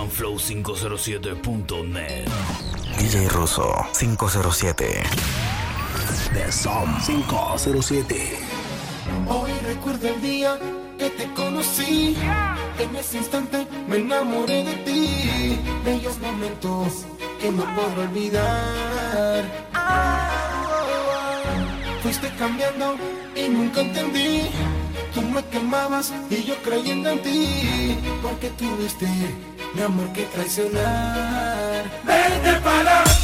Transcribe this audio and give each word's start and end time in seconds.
urbanflow507.net. 0.00 2.28
DJ 2.98 3.28
Russo 3.28 3.86
507. 3.92 5.02
The 6.32 6.50
Som 6.52 6.96
507. 7.04 8.38
Hoy 9.28 9.50
recuerdo 9.66 10.08
el 10.08 10.22
día 10.22 10.58
que 10.98 11.10
te 11.10 11.30
conocí. 11.34 12.16
En 12.78 12.96
ese 12.96 13.18
instante 13.18 13.66
me 13.88 13.96
enamoré 13.96 14.64
de 14.64 14.74
ti. 14.84 15.58
Bellos 15.84 16.16
momentos 16.18 17.04
que 17.40 17.50
no 17.50 17.64
puedo 17.74 18.02
olvidar. 18.02 19.44
Fuiste 22.02 22.30
cambiando 22.38 22.96
y 23.36 23.48
nunca 23.48 23.82
entendí. 23.82 24.48
Tú 25.14 25.22
me 25.22 25.44
quemabas 25.46 26.12
y 26.30 26.44
yo 26.44 26.54
creyendo 26.62 27.10
en 27.10 27.20
ti. 27.22 27.98
Porque 28.22 28.50
tuviste 28.50 29.06
mi 29.74 29.82
amor 29.82 30.12
que 30.12 30.24
traicionar. 30.24 31.84
Vete 32.04 32.60
para 32.62 33.19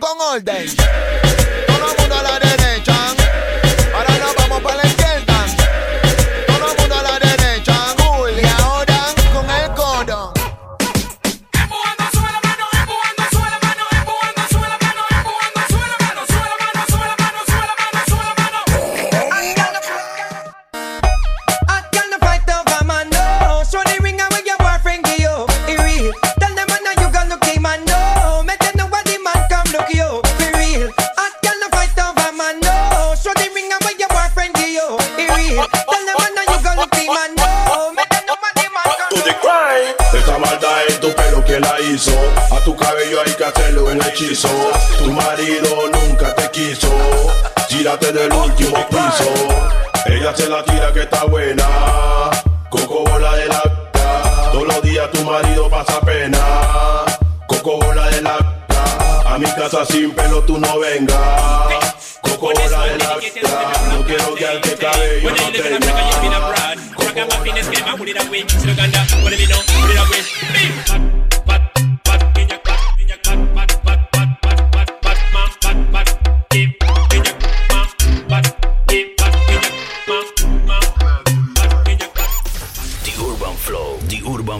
con 0.00 0.18
orden. 0.20 1.09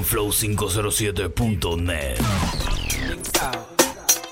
UrbanFlow507.net. 0.01 2.19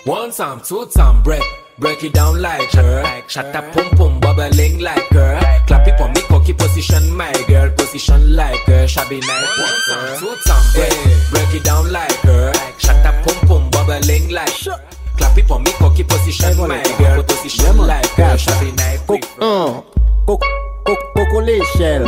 One 0.04 0.30
time, 0.30 0.60
two 0.62 0.86
time, 0.86 1.20
break, 1.22 1.42
break 1.78 2.02
it 2.02 2.14
down 2.14 2.40
like 2.40 2.70
her. 2.72 3.22
Shut 3.28 3.54
up, 3.54 3.70
pum 3.72 3.90
pum, 3.90 4.18
bubbling 4.20 4.78
like 4.80 5.06
her. 5.10 5.38
Clap 5.66 5.86
it 5.86 5.98
for 5.98 6.08
me, 6.08 6.22
cocky 6.22 6.54
position, 6.54 7.14
my 7.14 7.30
girl, 7.46 7.70
position 7.72 8.34
like 8.34 8.60
her. 8.60 8.88
Shabby 8.88 9.20
night, 9.20 9.58
one 9.58 9.74
time, 9.88 10.18
two 10.18 10.34
time, 10.46 10.64
break, 10.74 10.94
break 11.30 11.54
it 11.54 11.64
down 11.64 11.92
like 11.92 12.10
her. 12.20 12.54
Shut 12.78 13.04
up, 13.04 13.22
pum 13.26 13.36
pum, 13.46 13.68
bubbling 13.70 14.30
like 14.30 14.48
her. 14.64 14.82
Clap 15.18 15.36
it 15.36 15.46
for 15.46 15.60
me, 15.60 15.70
cocky 15.72 16.04
position, 16.04 16.56
my 16.56 16.82
girl, 16.98 17.22
position 17.22 17.76
like 17.76 18.08
her. 18.10 18.38
Shabby 18.38 18.72
night, 18.72 19.00
quick. 19.06 19.26
Coco 19.36 21.40
l'échelle. 21.40 22.04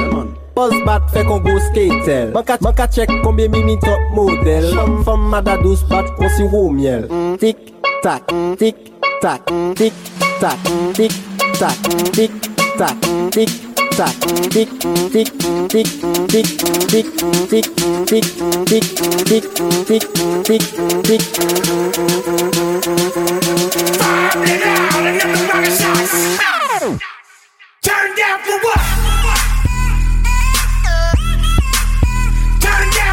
Pos 0.61 0.75
bat 0.85 1.01
fe 1.09 1.23
kon 1.25 1.39
go 1.41 1.55
skater 1.67 2.35
Man 2.37 2.75
ka 2.77 2.87
chek 2.95 3.09
konbe 3.25 3.47
mi 3.53 3.61
mi 3.65 3.77
top 3.81 4.03
model 4.13 4.67
Fom 5.07 5.23
mada 5.33 5.55
dos 5.63 5.81
bat 5.89 6.05
kon 6.19 6.29
si 6.37 6.45
wou 6.53 6.69
miel 6.69 7.07
Tik 7.41 7.57
tak, 8.05 8.29
tik 8.61 8.77
tak, 9.23 9.41
tik 9.81 9.95
tak, 10.43 10.61
tik 10.99 11.13
tak, 11.61 11.81
tik 12.13 12.33
tak, 12.77 12.97
tik 13.33 13.49
tak 13.97 14.17
tick 14.53 14.69
tick 15.13 15.29
tick 15.33 15.33
tick 15.73 15.89
tick 16.29 16.49
tick 16.91 17.09
tick 17.49 17.49
tick 17.49 17.67
tick 18.11 18.27
tick 18.69 18.87
tick 19.29 19.45
tick 19.45 19.45
tick 19.89 20.05
tick 20.45 20.65
tick 21.09 21.25
tick 21.25 21.41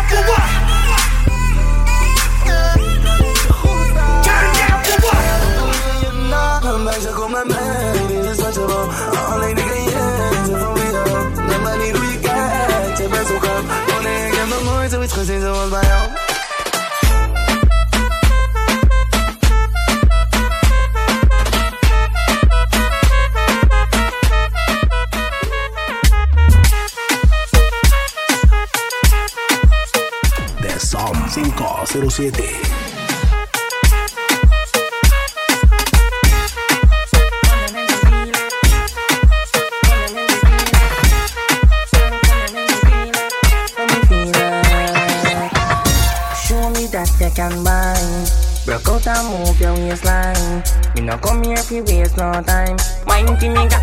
Turn 0.08 0.24
down 4.56 4.84
for 4.86 4.98
what? 5.04 5.22
Turn 6.64 6.82
down 6.94 7.97
507. 32.02 33.58
Show 46.48 46.70
me 46.72 46.88
that 46.96 47.10
you 47.20 47.30
can 47.36 47.64
bind. 47.64 48.32
Broke 48.66 48.88
out 48.88 49.08
and 49.08 49.28
move 49.28 49.60
your 49.60 49.74
waistline. 49.74 50.64
Me 50.96 51.02
no 51.02 51.18
come 51.18 51.44
here 51.44 51.58
fi 51.58 51.82
waste 51.82 52.18
no 52.18 52.32
time. 52.44 52.78
Wine 53.06 53.26
to 53.38 53.50
me 53.50 53.68
ga, 53.68 53.80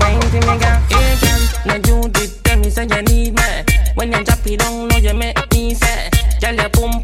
wine 0.00 0.20
to 0.20 0.38
me 0.46 0.54
ga. 0.58 0.80
Hey 0.88 1.16
girl, 1.20 1.42
now 1.66 1.76
you 1.76 2.08
did 2.08 2.30
tell 2.44 2.58
me 2.58 2.70
say 2.70 2.86
you 2.88 3.02
need 3.02 3.34
me. 3.34 3.48
When 3.94 4.12
you 4.12 4.24
drop 4.24 4.46
it 4.46 4.60
down, 4.60 4.88
now 4.88 4.96
you 4.98 5.14
make 5.14 5.36
me 5.52 5.74
say. 5.74 6.10
Girl, 6.40 6.54
your 6.54 6.68
pum 6.70 7.00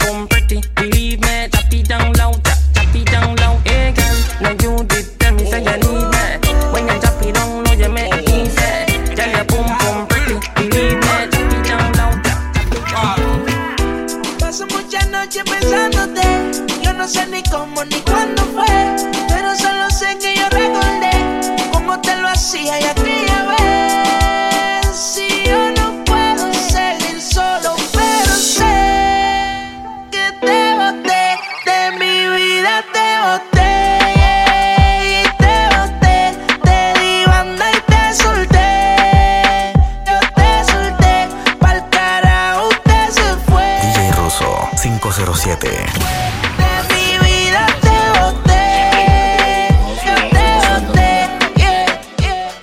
507. 44.82 45.68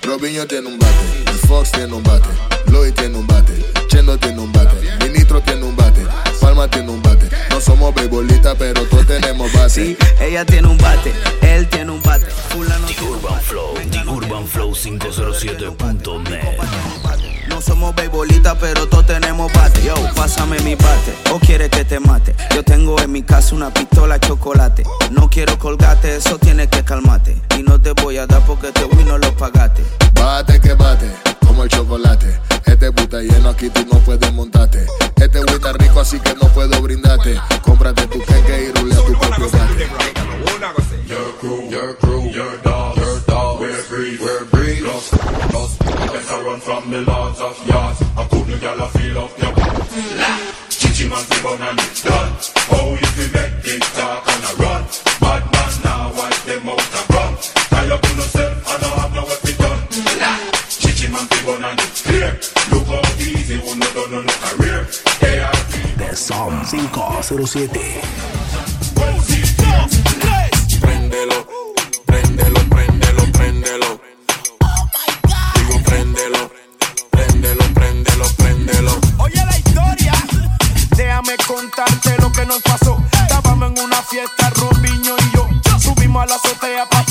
Robinho 0.02 0.46
tiene 0.46 0.68
un 0.68 0.78
bate, 0.78 0.92
Fox 1.48 1.72
tiene 1.72 1.94
un 1.94 2.02
bate, 2.02 2.28
Lloyd 2.66 2.92
tiene 2.92 3.16
un 3.16 3.26
bate, 3.26 3.64
Chendo 3.88 4.18
tiene 4.18 4.38
un 4.38 4.52
bate, 4.52 4.76
Ministro 5.02 5.40
tiene 5.40 5.64
un 5.64 5.74
bate, 5.74 6.06
Palma 6.42 6.68
tiene 6.68 6.90
un 6.90 7.00
bate. 7.00 7.26
No 7.48 7.58
somos 7.58 7.94
bebolitas, 7.94 8.54
pero 8.58 8.84
todos 8.84 9.06
tenemos 9.06 9.50
bate. 9.54 9.70
Sí, 9.70 9.96
ella 10.20 10.44
tiene 10.44 10.68
un 10.68 10.76
bate, 10.76 11.14
él 11.40 11.66
tiene 11.70 11.92
un 11.92 12.02
bate. 12.02 12.26
Fulano 12.50 12.86
The 12.86 13.02
Urban 13.02 13.40
Flow, 13.40 13.74
The 13.90 14.02
Urban 14.06 14.46
Flow 14.46 14.74
507.net. 14.74 16.99
No 17.60 17.66
somos 17.66 17.94
beisbolistas, 17.94 18.56
pero 18.58 18.88
todos 18.88 19.04
tenemos 19.04 19.52
bate. 19.52 19.82
Yo, 19.82 19.92
pásame 20.16 20.58
mi 20.60 20.76
bate, 20.76 21.14
o 21.30 21.38
quieres 21.38 21.68
que 21.68 21.84
te 21.84 22.00
mate. 22.00 22.34
Yo 22.54 22.62
tengo 22.62 22.98
en 23.02 23.12
mi 23.12 23.22
casa 23.22 23.54
una 23.54 23.70
pistola 23.70 24.18
chocolate. 24.18 24.82
No 25.10 25.28
quiero 25.28 25.58
colgarte, 25.58 26.16
eso 26.16 26.38
tienes 26.38 26.68
que 26.68 26.82
calmarte. 26.82 27.36
Y 27.58 27.62
no 27.62 27.78
te 27.78 27.92
voy 27.92 28.16
a 28.16 28.26
dar 28.26 28.40
porque 28.46 28.68
este 28.68 28.86
win 28.86 29.06
no 29.06 29.18
lo 29.18 29.36
pagaste. 29.36 29.84
Bate 30.14 30.58
que 30.58 30.72
bate, 30.72 31.10
como 31.46 31.64
el 31.64 31.68
chocolate. 31.68 32.40
Este 32.64 32.90
puta 32.92 33.20
lleno 33.20 33.50
aquí 33.50 33.68
tú 33.68 33.84
no 33.92 33.98
puedes 33.98 34.32
montarte. 34.32 34.86
Este 35.16 35.40
güey 35.40 35.56
está 35.56 35.74
rico 35.74 36.00
así 36.00 36.18
que 36.18 36.34
no 36.36 36.48
puedo 36.54 36.80
brindarte. 36.80 37.38
Cómprate 37.60 38.06
tu 38.06 38.20
quenque 38.24 38.70
y 38.70 38.78
rulea 38.80 38.96
tu 39.04 39.12
propio 39.18 39.50
bate. 39.50 39.86
Your 41.06 41.36
crew, 41.38 41.68
your 41.68 41.98
crew, 41.98 42.30
your 42.30 42.62
dog, 42.62 42.96
We're 43.60 43.74
free, 43.74 44.16
we're 44.18 44.46
free. 44.46 44.80
Lost, 44.80 45.12
lost. 45.52 45.78
Better 45.80 46.42
run 46.44 46.60
from 46.60 46.90
the 46.90 47.02
lords 47.02 47.40
of 47.40 47.68
yards. 47.68 48.00
I 48.16 48.26
couldn't 48.30 48.58
get 48.58 48.80
a 48.80 48.88
feel 48.88 49.18
of 49.18 49.36
your. 49.36 49.52
Chichi 50.70 51.06
man, 51.10 51.22
the 51.28 51.40
bun 51.44 51.60
and 51.60 51.78
it's 51.78 52.02
done. 52.02 52.32
Oh, 52.72 52.96
if 52.96 53.18
you 53.20 53.28
make 53.36 53.60
it 53.68 53.82
talk 53.92 54.26
and 54.32 54.44
a 54.48 54.62
run. 54.64 54.82
Bad 55.20 55.44
man 55.52 55.72
now, 55.84 56.08
wipe 56.16 56.42
them 56.48 56.68
out 56.70 56.80
and 56.80 57.10
run. 57.12 57.36
Tie 57.36 57.90
up 57.92 58.02
on 58.02 58.16
yourself, 58.16 58.64
I 58.66 58.78
don't 58.80 58.96
have 58.96 59.12
no 59.12 59.22
weapon 59.28 59.54
done. 59.60 59.80
Chichi 60.70 61.12
man, 61.12 61.28
the 61.28 61.42
bun 61.44 61.62
and 61.62 61.80
it's 61.80 62.00
clear. 62.00 62.32
Look 62.72 62.88
how 62.88 63.04
easy, 63.20 63.60
who 63.60 63.76
no 63.76 63.88
done 63.92 64.24
no 64.24 64.32
career. 64.40 64.84
Free. 64.88 65.36
The 65.98 66.16
Som 66.16 66.64
507. 66.64 68.40
Que 82.40 82.46
nos 82.46 82.62
pasó. 82.62 82.96
Estábamos 83.12 83.70
en 83.70 83.84
una 83.84 84.02
fiesta, 84.02 84.50
Robinho 84.50 85.14
y 85.18 85.36
yo. 85.36 85.48
Subimos 85.78 86.22
a 86.22 86.26
la 86.26 86.34
azotea 86.36 86.86
para 86.88 87.04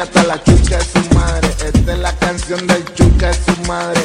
hasta 0.00 0.22
la 0.24 0.42
chucha 0.42 0.78
de 0.78 0.84
su 0.84 1.14
madre. 1.14 1.48
Esta 1.64 1.92
es 1.92 1.98
la 1.98 2.16
canción 2.16 2.66
del 2.66 2.84
chucha 2.94 3.28
de 3.28 3.34
su 3.34 3.62
madre, 3.66 4.00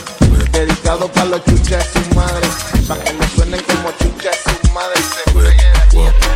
dedicado 0.51 1.11
para 1.11 1.25
los 1.25 1.43
chuchas 1.45 1.93
de 1.93 2.03
su 2.03 2.15
madre. 2.15 2.47
Pa' 2.87 2.97
que 2.97 3.13
lo 3.13 3.27
suenen 3.35 3.61
como 3.61 3.91
chucha 3.99 4.29
de 4.29 4.67
su 4.67 4.73
madre 4.73 5.01
se 5.01 5.39
de 5.39 5.49
aquí 5.49 5.65
hasta 5.73 6.35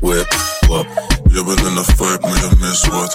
Whip, 0.00 0.26
wap. 0.68 0.86
Je 1.30 1.44
bent 1.44 1.60
in 1.60 1.76
een 1.76 1.84
vibe, 1.84 2.18
maar 2.20 2.38
je 2.38 2.50
mist 2.60 2.86
wat. 2.86 3.14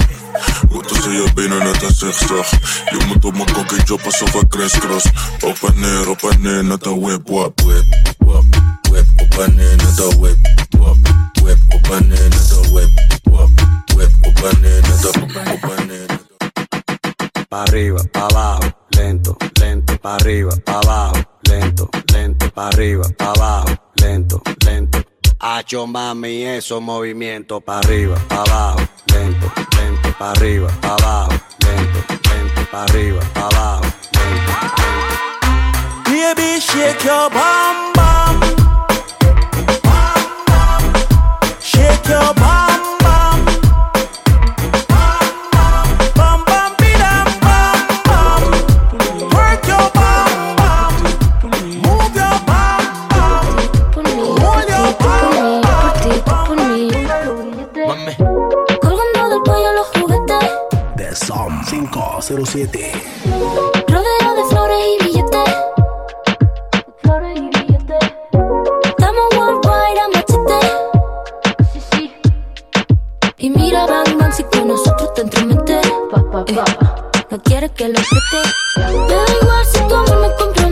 Goed 0.71 0.89
als 0.89 1.03
je 1.03 1.27
benen 1.33 1.63
net 1.63 1.83
een 1.83 1.93
zigzag. 1.95 2.49
Je 2.89 3.05
moet 3.07 3.25
op 3.25 3.33
mijn 3.33 3.53
kokkie 3.53 3.83
job 3.83 4.01
alsof 4.05 4.33
ik 4.33 4.47
crisscross. 4.49 5.05
Op 5.41 5.57
en 5.69 5.79
neer, 5.79 6.09
op 6.09 6.21
en 6.23 6.41
neer, 6.41 6.63
net 6.63 6.85
een 6.85 6.99
whip. 6.99 7.27
Whip. 7.27 7.61
Whip, 7.61 8.12
Pa' 17.53 17.65
arriba, 17.65 18.01
pa' 18.11 18.25
abajo, 18.25 18.73
lento, 18.97 19.37
lento, 19.59 19.95
pa' 19.99 20.15
arriba, 20.15 20.57
pa' 20.65 20.79
abajo, 20.79 21.23
lento, 21.47 21.87
lento, 22.11 22.49
pa' 22.49 22.69
arriba, 22.69 23.05
pa' 23.15 23.29
abajo, 23.29 23.77
lento, 24.01 24.41
lento. 24.65 25.03
Hacho 25.39 25.85
mami, 25.85 26.45
esos 26.45 26.81
movimientos 26.81 27.61
pa' 27.63 27.77
arriba, 27.77 28.15
pa' 28.27 28.41
abajo, 28.41 28.87
lento, 29.05 29.51
lento, 29.77 30.15
pa' 30.17 30.31
arriba, 30.31 30.67
pa' 30.81 30.95
abajo, 30.95 31.39
lento, 31.59 31.99
lento, 32.27 32.61
pa' 32.71 32.83
arriba, 32.85 33.19
pa' 33.35 33.45
abajo, 33.45 33.87
lento, 34.15 34.51
lento. 34.79 36.09
Baby, 36.09 36.59
shake 36.59 37.03
your 37.05 37.29
bum 37.29 37.93
bum. 37.93 38.41
Shake 41.61 42.09
your 42.09 42.33
bum 42.33 42.65
bum. 42.65 42.72
507. 62.25 62.91
Rodeo 63.89 64.35
de 64.35 64.43
flores 64.49 64.77
y 64.87 65.03
billetes. 65.03 65.49
Flores 67.01 67.37
y 67.37 67.49
billetes. 67.49 68.13
Estamos 68.85 69.25
worldwide 69.35 69.99
a 69.99 70.07
machete. 70.07 70.59
Sí, 71.73 71.79
sí. 71.91 72.13
Y 73.39 73.49
mira, 73.49 73.85
Bang 73.87 74.17
Bang, 74.17 74.31
si 74.31 74.43
con 74.45 74.69
nosotros 74.69 75.13
te 75.15 75.21
entrometes. 75.23 75.85
Eh, 75.85 76.55
no 77.29 77.41
quieres 77.43 77.71
que 77.71 77.89
lo 77.89 77.99
apriete. 77.99 78.49
Me 78.77 79.15
da 79.15 79.25
igual 79.41 79.65
si 79.65 79.79
tu 79.81 79.93
amor 79.93 80.17
me 80.21 80.27
compromete. 80.35 80.62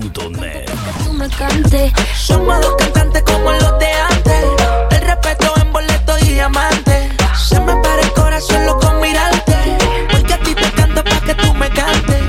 507.net. 0.00 0.66
Tú 1.04 1.12
me 1.12 1.28
cantes. 1.28 1.92
Somos 2.16 2.60
dos 2.60 2.74
cantantes 2.78 3.22
como 3.22 3.52
los 3.52 3.78
de 3.78 3.92
antes. 3.92 4.44
El 4.90 5.00
respeto 5.00 5.54
en 5.56 5.72
boleto 5.72 6.18
y 6.18 6.34
diamante. 6.34 7.10
Se 7.36 7.60
me 7.60 7.74
para 7.76 8.02
el 8.02 8.12
corazón 8.12 8.66
loco 8.66 8.92
mirarte. 9.00 9.56
Porque 10.10 10.34
a 10.34 10.38
ti 10.40 10.54
te 10.54 10.70
canto 10.72 11.02
pa' 11.04 11.20
que 11.20 11.34
tú 11.34 11.54
me 11.54 11.70
cantes. 11.70 12.22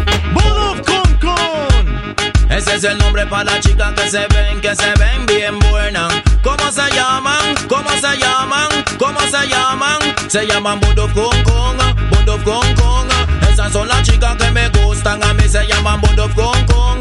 Ese 2.49 2.75
es 2.75 2.83
el 2.85 2.97
nombre 2.97 3.25
para 3.27 3.43
las 3.43 3.59
chicas 3.59 3.93
que 3.93 4.09
se 4.09 4.25
ven, 4.27 4.59
que 4.61 4.75
se 4.75 4.91
ven 4.97 5.25
bien 5.27 5.59
buenas. 5.59 6.11
¿Cómo 6.41 6.71
se 6.71 6.89
llaman? 6.95 7.55
¿Cómo 7.67 7.89
se 7.91 8.17
llaman? 8.17 8.69
¿Cómo 8.97 9.19
se 9.19 9.47
llaman? 9.47 9.99
Se 10.27 10.47
llaman 10.47 10.79
Bud 10.79 10.97
of 10.97 11.13
Kong 11.13 11.43
Kong, 11.43 11.77
Bud 12.09 12.29
of 12.29 12.43
Kong 12.43 12.73
Kong. 12.75 13.07
Esas 13.51 13.71
son 13.71 13.87
las 13.87 14.01
chicas 14.01 14.35
que 14.37 14.49
me 14.51 14.69
gustan, 14.69 15.23
a 15.23 15.33
mí 15.35 15.47
se 15.47 15.67
llaman 15.67 16.01
Bud 16.01 16.17
of 16.19 16.33
Kong 16.33 16.65
Kong, 16.65 16.99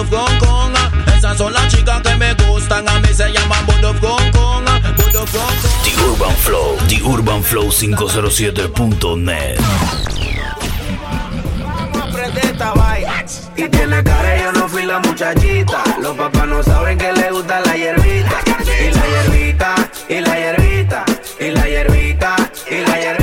Bud 0.00 0.06
of 0.06 0.10
Kong 0.10 0.38
Kong. 0.38 0.72
Esas 1.14 1.36
son 1.36 1.52
las 1.52 1.68
chicas 1.68 2.00
que 2.00 2.16
me 2.16 2.32
gustan, 2.34 2.88
a 2.88 2.98
mí 3.00 3.08
se 3.12 3.30
llaman 3.30 3.66
Bud 3.66 3.84
of 3.84 4.00
Kong 4.00 4.32
Kong, 4.32 4.64
Bud 4.96 5.16
of 5.16 5.30
Kong 5.30 5.56
Kong. 5.60 5.84
The 5.84 5.92
Urban 6.02 6.36
Flow, 6.36 6.76
The 6.88 7.02
Urban 7.04 7.42
Flow 7.42 7.70
507.net. 7.70 9.58
Prende 12.12 12.40
esta 12.40 12.72
vaina. 12.72 13.24
Y 13.56 13.68
tiene 13.68 14.02
cara, 14.02 14.42
yo 14.42 14.52
no 14.52 14.68
fui 14.68 14.86
la 14.86 15.00
muchachita. 15.00 15.82
Los 16.00 16.16
papás 16.16 16.46
no 16.48 16.62
saben 16.62 16.96
que 16.96 17.12
le 17.12 17.30
gusta 17.30 17.60
la 17.60 17.76
hierbita. 17.76 18.40
Y 18.80 18.94
la 18.94 19.06
hierbita, 19.06 19.74
y 20.08 20.20
la 20.20 20.34
hierbita, 20.34 21.04
y 21.38 21.50
la 21.50 21.68
hierbita, 21.68 22.36
y 22.70 22.74
la 22.86 22.98
hierbita. 22.98 23.19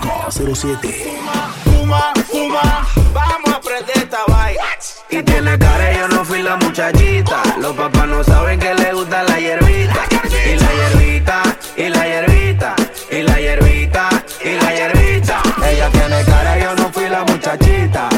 507. 0.00 1.20
Fuma, 1.64 2.12
fuma, 2.26 2.86
vamos 3.12 3.50
a 3.54 3.60
prender 3.60 3.96
esta 3.96 4.18
vaina. 4.28 4.60
Y 5.10 5.22
tiene 5.22 5.58
cara, 5.58 5.92
yo 5.92 6.08
no 6.08 6.24
fui 6.24 6.42
la 6.42 6.56
muchachita. 6.56 7.42
Los 7.58 7.74
papás 7.74 8.06
no 8.08 8.22
saben 8.24 8.58
que 8.58 8.74
le 8.74 8.92
gusta 8.92 9.22
la 9.24 9.38
hierbita. 9.38 10.04
Y 10.46 10.56
la 10.56 10.72
hierbita, 10.72 11.42
y 11.76 11.88
la 11.88 12.06
hierbita, 12.06 12.74
y 13.10 13.22
la 13.22 13.40
hierbita, 13.40 14.08
y 14.44 14.50
la 14.52 14.74
hierbita. 14.74 15.42
Ella 15.68 15.90
tiene 15.90 16.24
cara, 16.24 16.58
yo 16.58 16.74
no 16.76 16.92
fui 16.92 17.08
la 17.08 17.24
muchachita. 17.24 18.08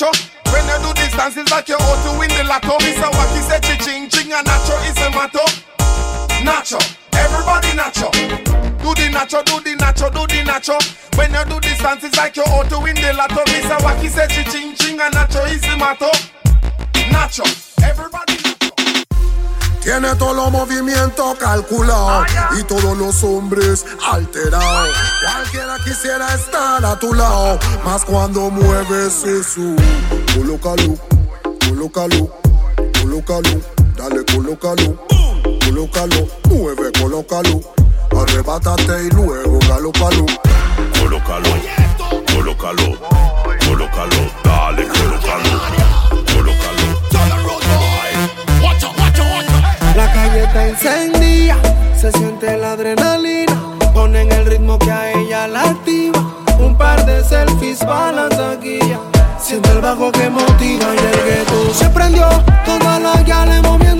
Do 0.00 0.06
nacho. 0.06 0.52
When 0.52 0.66
you 0.66 0.78
do 0.82 0.94
this 0.94 1.12
dance, 1.14 1.36
it's 1.36 1.50
like 1.50 1.68
you're 1.68 1.80
out 1.80 2.02
to 2.04 2.18
win 2.18 2.28
the 2.30 2.44
lotto. 2.44 2.78
Mr. 2.78 3.10
Wacky 3.12 3.42
said 3.42 3.62
ching 3.84 4.08
ching 4.08 4.32
and 4.32 4.46
nacho 4.46 4.76
is 4.88 4.98
a 4.98 5.10
motto. 5.10 5.44
Nacho, 6.42 6.80
everybody 7.12 7.68
nacho. 7.76 8.10
Do 8.82 8.94
the 8.94 9.10
nacho, 9.12 9.44
do 9.44 9.60
the 9.60 9.76
nacho, 9.76 10.10
do 10.12 10.26
the 10.26 10.42
nacho. 10.42 10.76
When 11.16 11.32
you 11.32 11.44
do 11.44 11.60
this 11.60 11.78
dance, 11.78 12.04
it's 12.04 12.16
like 12.16 12.36
you're 12.36 12.48
out 12.48 12.68
to 12.70 12.80
win 12.80 12.96
the 12.96 13.12
lotto. 13.12 13.44
Mr. 13.44 13.76
Wacky 13.78 14.08
said 14.08 14.30
ching 14.50 14.74
ching 14.74 15.00
and 15.00 15.14
nacho 15.14 15.44
is 15.52 15.60
the 15.60 15.76
motto. 15.76 16.10
Nacho, 17.12 17.44
everybody. 17.84 18.49
Tiene 19.82 20.14
todos 20.16 20.36
los 20.36 20.52
movimientos 20.52 21.38
calculados 21.38 22.26
y 22.58 22.62
todos 22.64 22.96
los 22.98 23.24
hombres 23.24 23.86
alterados. 24.10 24.90
Cualquiera 25.24 25.76
quisiera 25.84 26.34
estar 26.34 26.84
a 26.84 26.98
tu 26.98 27.14
lado, 27.14 27.58
más 27.84 28.04
cuando 28.04 28.50
mueves 28.50 29.24
eso. 29.24 29.74
Colócalo, 30.34 30.96
colócalo, 31.66 32.30
colócalo, 33.00 33.60
dale, 33.96 34.24
colócalo, 34.26 35.06
colócalo, 35.64 36.28
mueve, 36.44 36.92
colócalo, 37.00 37.60
arrebátate 38.20 39.04
y 39.04 39.10
luego 39.10 39.58
galopalo. 39.66 40.26
Colócalo, 41.00 41.50
colócalo, 42.34 42.98
colócalo, 43.66 44.30
dale, 44.44 44.88
colócalo, 44.88 45.50
colócalo. 45.50 45.89
Está 50.50 50.66
encendida, 50.66 51.56
se 51.96 52.10
siente 52.12 52.56
la 52.56 52.72
adrenalina. 52.72 53.56
Ponen 53.94 54.30
el 54.32 54.46
ritmo 54.46 54.78
que 54.78 54.90
a 54.90 55.12
ella 55.12 55.46
la 55.46 55.62
activa. 55.62 56.20
Un 56.58 56.76
par 56.76 57.04
de 57.06 57.22
selfies 57.22 57.80
la 57.82 58.28
taquilla. 58.28 58.98
Siente 59.40 59.70
el 59.70 59.80
bajo 59.80 60.10
que 60.10 60.28
motiva 60.28 60.94
y 60.94 60.98
el 60.98 61.24
gueto 61.24 61.74
se 61.74 61.88
prendió. 61.90 62.28
Todas 62.64 63.00
las 63.00 63.24
gales 63.24 63.62
moviéndolo. 63.62 63.99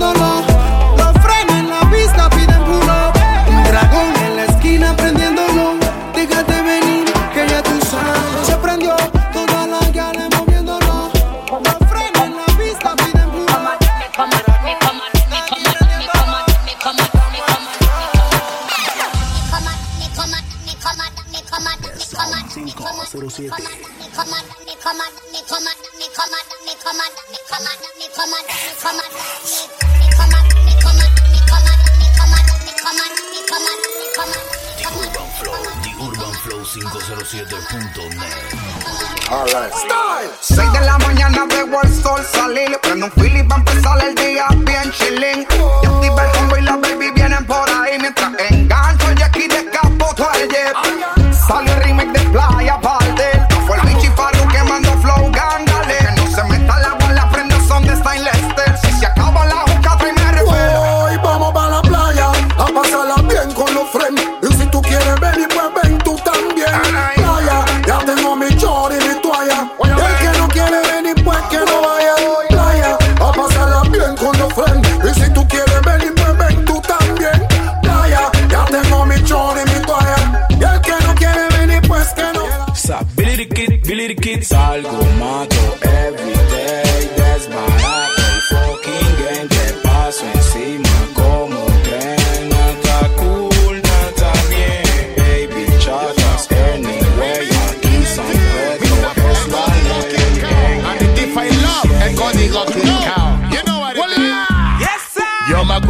tomato 85.01 85.77
every 85.83 86.33
day. 86.53 87.09
That's 87.17 87.47
my 87.49 87.70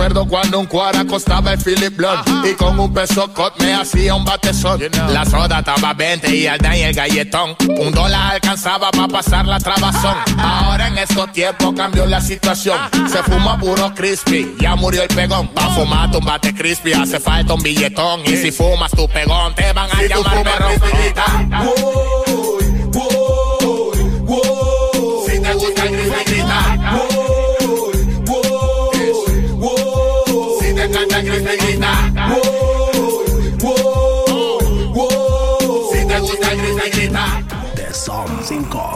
Acuerdo 0.02 0.26
cuando 0.26 0.58
un 0.58 0.66
cuara 0.66 1.06
costaba 1.06 1.54
el 1.54 1.60
Philip 1.60 1.96
Blood. 1.96 2.26
Y 2.44 2.56
con 2.56 2.80
un 2.80 2.92
peso 2.92 3.32
cot 3.36 3.62
me 3.62 3.76
hacía 3.76 4.16
un 4.16 4.26
batezón. 4.26 4.82
La 5.10 5.24
soda 5.26 5.60
estaba 5.60 5.94
20 5.94 6.36
y 6.36 6.48
el 6.48 6.60
y 6.76 6.82
el 6.82 6.96
galletón. 6.96 7.56
Un 7.80 7.92
dólar 7.92 8.34
alcanzaba 8.34 8.90
para 8.90 9.08
pasar 9.08 9.46
la 9.46 9.60
trabazón. 9.60 10.16
Ahora 10.40 10.88
en 10.88 10.98
estos 10.98 11.32
tiempos 11.34 11.76
cambió 11.78 12.08
la 12.08 12.20
situación. 12.20 12.80
Se 13.12 13.22
fuma 13.22 13.60
puro 13.60 13.94
crispy, 13.94 14.56
ya 14.60 14.76
murió 14.76 15.04
el 15.04 15.10
pegón. 15.10 15.50
Pa' 15.50 15.70
fumar 15.76 16.10
un 16.16 16.26
bate 16.26 16.56
crispy 16.56 16.94
hace 16.94 17.20
falta 17.20 17.54
un 17.54 17.62
billetón. 17.62 18.22
Y 18.26 18.38
si 18.38 18.52
fumas 18.52 18.90
tu 18.90 19.08
pegón 19.08 19.54
te 19.54 19.72
van 19.72 19.88
a 19.92 20.00
Si 20.00 20.08
llamar 20.08 20.34
fumas 20.34 20.56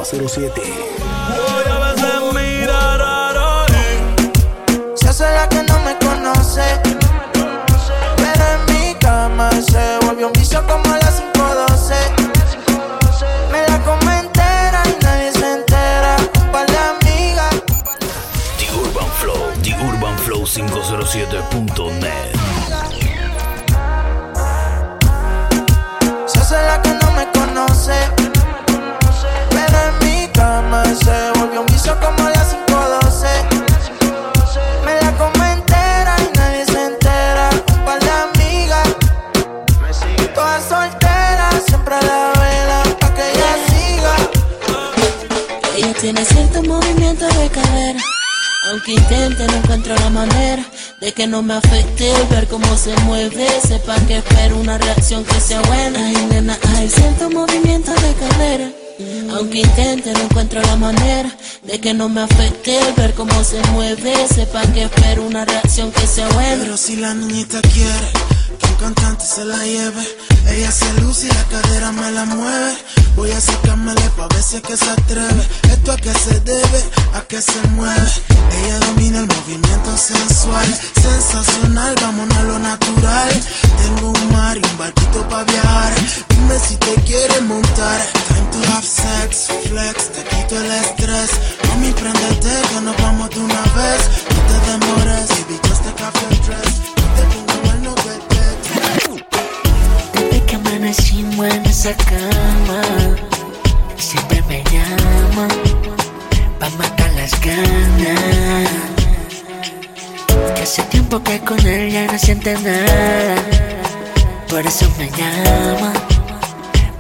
507. 0.05 0.61
Se 4.95 5.07
hace 5.09 5.23
la 5.23 5.49
que 5.49 5.63
no 5.63 5.79
me 5.79 5.97
conoce. 5.97 6.79
Pero 8.17 8.43
en 8.53 8.65
mi 8.73 8.93
cama 8.95 9.49
se 9.51 9.97
volvió 10.05 10.27
un 10.27 10.33
vicio 10.33 10.61
como 10.67 10.93
a 10.93 10.97
las 10.99 11.21
512. 11.33 11.95
Me 13.51 13.67
la 13.67 13.81
come 13.83 14.19
entera 14.19 14.83
y 14.85 15.03
nadie 15.03 15.31
se 15.31 15.53
entera. 15.53 16.17
Un 16.39 16.51
par 16.51 16.67
de 16.67 16.77
amigas. 16.77 17.55
The 18.59 18.71
Urban 18.77 19.09
Flow, 19.19 19.53
The 19.63 19.73
Urban 19.87 20.17
Flow 20.19 20.45
507.net. 20.45 22.34
de 51.05 51.13
que 51.13 51.27
no 51.27 51.43
me 51.43 51.53
afecte 51.53 52.11
ver 52.31 52.47
cómo 52.47 52.75
se 52.75 52.95
mueve. 53.03 53.47
Sepa 53.61 53.95
que 54.07 54.17
espero 54.17 54.57
una 54.57 54.79
reacción 54.79 55.23
que 55.23 55.39
sea 55.39 55.61
buena. 55.61 56.03
Ay, 56.03 56.27
nena, 56.31 56.57
hay 56.75 56.89
cierto 56.89 57.29
movimiento 57.29 57.91
de 57.93 58.13
cadera. 58.15 58.71
Aunque 59.35 59.59
intente, 59.59 60.11
no 60.13 60.21
encuentro 60.21 60.61
la 60.63 60.75
manera 60.77 61.29
de 61.61 61.79
que 61.79 61.93
no 61.93 62.09
me 62.09 62.21
afecte 62.21 62.79
ver 62.97 63.13
cómo 63.13 63.43
se 63.43 63.61
mueve. 63.73 64.15
Sepa 64.27 64.63
que 64.73 64.85
espero 64.85 65.27
una 65.27 65.45
reacción 65.45 65.91
que 65.91 66.07
sea 66.07 66.27
buena. 66.29 66.63
Pero 66.63 66.75
si 66.75 66.95
la 66.95 67.13
niñita 67.13 67.61
quiere 67.61 68.34
cantante 68.77 69.25
se 69.25 69.45
la 69.45 69.57
lleve, 69.57 70.03
ella 70.47 70.71
se 70.71 70.91
luce 71.01 71.27
y 71.27 71.29
la 71.29 71.43
cadera 71.45 71.91
me 71.91 72.11
la 72.11 72.25
mueve. 72.25 72.77
Voy 73.15 73.31
a 73.31 73.39
sacármele 73.39 74.09
pa' 74.17 74.27
ver 74.27 74.43
si 74.43 74.57
es 74.57 74.61
que 74.61 74.75
se 74.75 74.89
atreve. 74.89 75.47
Esto 75.71 75.91
a 75.93 75.97
qué 75.97 76.13
se 76.13 76.39
debe, 76.41 76.83
a 77.13 77.21
qué 77.21 77.41
se 77.41 77.59
mueve. 77.69 78.11
Ella 78.63 78.79
domina 78.79 79.19
el 79.19 79.27
movimiento 79.27 79.97
sensual, 79.97 80.67
sensacional, 81.01 81.95
vámonos 82.01 82.37
a 82.37 82.43
lo 82.43 82.59
natural. 82.59 83.29
Tengo 83.81 84.09
un 84.09 84.33
mar 84.33 84.57
y 84.57 84.61
un 84.65 84.77
barquito 84.77 85.27
pa' 85.29 85.43
viajar. 85.43 85.93
Dime 86.29 86.59
si 86.59 86.75
te 86.77 86.95
quieres 87.03 87.41
montar. 87.43 88.01
Time 88.27 88.49
to 88.51 88.71
have 88.71 88.85
sex, 88.85 89.47
flex, 89.69 90.11
te 90.11 90.23
quito 90.23 90.59
el 90.59 90.71
estrés. 90.71 91.29
Mami, 91.69 91.91
préndete 91.93 92.53
que 92.69 92.81
nos 92.81 92.97
vamos 92.97 93.29
de 93.29 93.39
una 93.39 93.61
vez. 93.61 94.01
No 94.29 94.39
te 94.49 94.71
demores, 94.71 95.29
baby, 95.29 95.59
just 95.67 95.85
your 95.85 96.39
dress. 96.45 96.94
Amanecimos 101.35 101.47
en 101.47 101.65
esa 101.65 101.93
cama, 101.93 102.81
siempre 103.97 104.41
me 104.47 104.63
llama 104.63 105.47
pa' 106.59 106.69
matar 106.77 107.11
las 107.13 107.31
ganas. 107.41 108.69
Hace 110.61 110.83
tiempo 110.83 111.21
que 111.23 111.39
con 111.39 111.59
él 111.65 111.91
ya 111.91 112.07
no 112.07 112.17
siente 112.17 112.53
nada. 112.53 113.35
Por 114.49 114.65
eso 114.65 114.87
me 114.97 115.09
llama, 115.09 115.93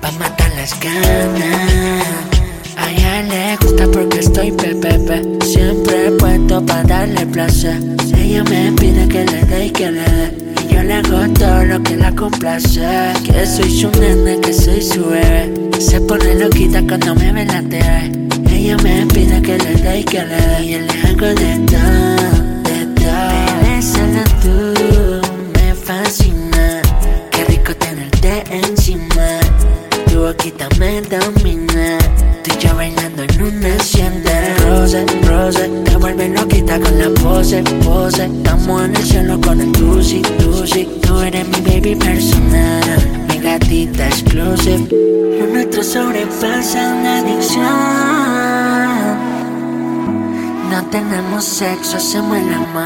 pa' 0.01 0.11
matar 0.11 0.51
las 0.55 0.77
ganas. 0.79 2.07
A 2.77 2.91
ella 2.91 3.23
le 3.23 3.57
gusta 3.57 3.87
porque 3.91 4.19
estoy 4.19 4.51
pepepe. 4.51 5.45
Siempre 5.45 6.11
puesto 6.19 6.65
pa' 6.65 6.83
darle 6.83 7.25
placer. 7.25 7.81
Ella 8.17 8.43
me 8.43 8.71
pide 8.73 9.07
que 9.07 9.25
le 9.25 9.41
dé 9.45 9.65
y 9.67 9.71
que 9.71 9.91
le 9.91 10.01
dé. 10.01 10.45
Yo 10.75 10.83
le 10.83 10.95
hago 10.95 11.33
todo 11.33 11.63
lo 11.63 11.81
que 11.83 11.95
la 11.95 12.13
complace. 12.13 12.81
Que 13.23 13.45
soy 13.45 13.71
su 13.71 13.89
nene, 13.91 14.41
que 14.41 14.51
soy 14.51 14.81
su 14.81 15.05
bebé. 15.05 15.53
Se 15.79 16.01
pone 16.01 16.35
loquita 16.35 16.81
cuando 16.85 17.15
me 17.15 17.31
ve 17.31 17.45
la 17.45 17.61
TV. 17.61 18.11
Ella 18.51 18.75
me 18.83 19.05
pide 19.05 19.41
que 19.41 19.57
le 19.57 19.73
dé 19.75 19.99
y 19.99 20.03
que 20.03 20.21
le 20.25 20.35
dé. 20.35 20.63
Y 20.63 20.71
yo 20.71 20.79
le 20.79 21.01
hago 21.07 21.27
de 21.27 21.59
todo, 21.71 22.33
de 22.67 22.85
todo. 22.93 23.81
Solo 23.81 24.21
tú 24.41 25.21
me 25.53 25.73
fascina. 25.75 26.81
Qué 27.31 27.45
rico 27.45 27.73
tenerte 27.77 28.43
encima. 28.49 29.39
Tu 30.11 30.19
boquita 30.19 30.67
me 30.77 31.01
domina. 31.03 31.97
Tú 32.43 32.51
y 32.53 32.61
yo 32.61 32.75
bailando 32.75 33.23
en 33.23 33.41
una 33.41 33.75
hacienda. 33.75 34.55
Rose, 34.67 35.05
rose, 35.23 35.84
la 37.05 37.21
pose, 37.21 37.63
pose. 37.83 38.25
Estamos 38.25 38.83
en 38.83 38.95
el 38.95 39.03
cielo 39.03 39.39
con 39.41 39.61
el 39.61 39.71
tusi, 39.71 40.21
tusi. 40.21 40.85
Tú 41.01 41.19
eres 41.19 41.47
mi 41.47 41.61
baby 41.61 41.95
personal, 41.95 43.25
mi 43.29 43.39
gatita 43.39 44.07
exclusive. 44.07 44.87
Lo 45.39 45.47
nuestro 45.53 45.83
sobrepasa 45.83 46.93
una 46.93 47.19
adicción. 47.19 47.65
No 50.71 50.83
tenemos 50.91 51.45
sexo, 51.45 51.97
hacemos 51.97 52.37
el 52.37 52.53
amor. 52.53 52.83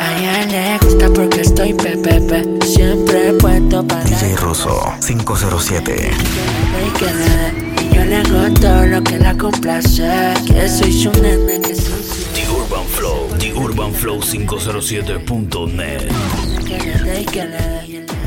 A 0.00 0.18
ella 0.18 0.46
le 0.46 0.78
gusta 0.86 1.08
porque 1.10 1.42
estoy 1.42 1.74
pepepe. 1.74 2.66
Siempre 2.66 3.32
puesto 3.34 3.86
para 3.86 4.04
DJ 4.04 4.36
Russo 4.36 4.80
507. 5.06 6.10
y 6.86 6.98
que 6.98 7.04
le 7.04 7.12
dé. 7.12 7.64
Y 7.84 7.94
yo 7.94 8.04
le 8.04 8.16
hago 8.16 8.54
todo 8.60 8.86
lo 8.86 9.02
que 9.02 9.18
la 9.18 9.36
complace. 9.36 10.34
Que 10.46 10.68
soy 10.68 10.92
su 10.92 11.10
nene, 11.20 11.60
UrbanFlow507.net. 13.74 16.06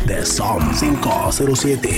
The 0.05 0.25
Song 0.25 0.59
507. 0.73 1.89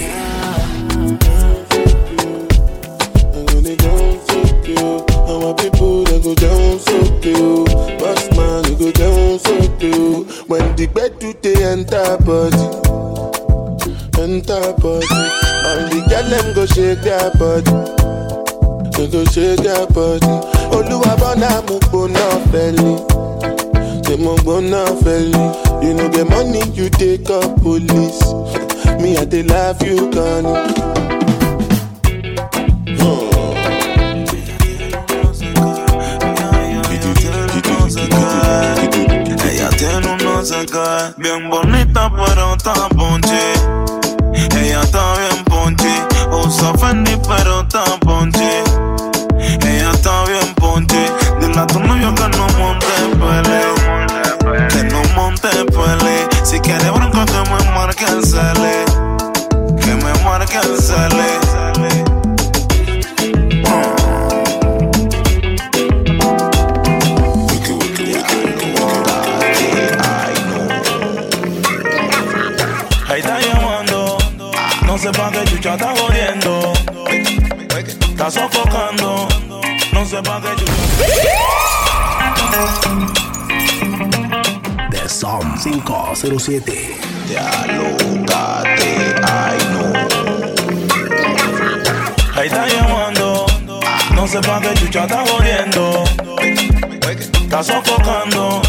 You. 9.81 10.25
When 10.47 10.75
the 10.75 10.85
bed 10.93 11.19
enter 11.63 12.17
body, 12.25 12.67
enter 14.21 14.73
body. 14.77 15.07
The 15.89 15.99
girl 16.07 16.29
them 16.29 16.47
go 16.53 16.65
shake 16.67 17.01
their 17.01 17.31
body, 17.39 17.71
they 18.91 19.07
go 19.09 19.23
shake 19.25 19.61
their 19.63 19.87
body. 19.87 20.27
Belly 22.51 22.95
say 24.09 24.17
mo 24.23 24.35
gbona 24.35 24.85
feli. 25.03 25.45
You 25.83 25.93
know 25.93 26.07
the 26.09 26.25
money 26.25 26.63
you 26.73 26.89
take 26.89 27.29
up 27.29 27.61
police. 27.61 28.21
Me 29.01 29.17
I 29.17 29.25
dey 29.25 29.43
love 29.43 29.81
you, 29.83 30.09
no 40.23 40.45
sé 40.45 40.65
bien 41.17 41.49
bonita 41.49 42.09
pero 42.09 42.55
está 42.55 42.73
ponche. 42.95 43.53
Ella 44.33 44.81
está 44.81 45.13
bien 45.17 45.43
ponche, 45.45 45.91
usa 46.31 46.73
Fendi 46.77 47.17
pero 47.27 47.61
está 47.61 47.83
ponche. 47.99 48.63
Ella 49.39 49.91
está 49.91 50.23
bien 50.25 50.53
ponche, 50.55 51.11
dile 51.39 51.59
a 51.59 51.67
tu 51.67 51.79
novio 51.79 52.13
que 52.15 52.27
no 52.37 52.47
monte 52.57 52.87
pele, 53.19 53.68
me 58.19 58.25
marque 58.25 58.25
el 58.25 58.25
cele, 58.25 58.85
que 59.79 59.95
me 59.95 60.13
marque 60.23 60.57
el 60.57 60.77
cele. 60.81 61.29
Ahí 73.07 73.19
está 73.19 73.39
llamando, 73.39 74.17
no 74.85 74.97
sé 74.97 75.11
pa' 75.11 75.31
qué 75.31 75.43
chucha 75.45 75.75
está 75.75 75.93
jodiendo. 75.95 76.73
Está 78.09 78.31
sofocando, 78.31 79.27
no 79.93 80.05
sé 80.05 80.21
pa' 80.21 80.41
qué 80.41 80.55
chucha. 80.57 80.73
507. 85.89 86.95
Dialógate, 87.27 89.15
ay 89.23 89.57
no. 89.71 89.91
Ahí 92.39 92.47
está 92.47 92.67
llamando, 92.67 93.47
no 94.13 94.27
sé 94.27 94.39
pa' 94.39 94.61
qué 94.61 94.73
chucha 94.75 95.05
está 95.05 95.25
jodiendo. 95.25 96.03
Está 97.41 97.63
sofocando, 97.63 98.61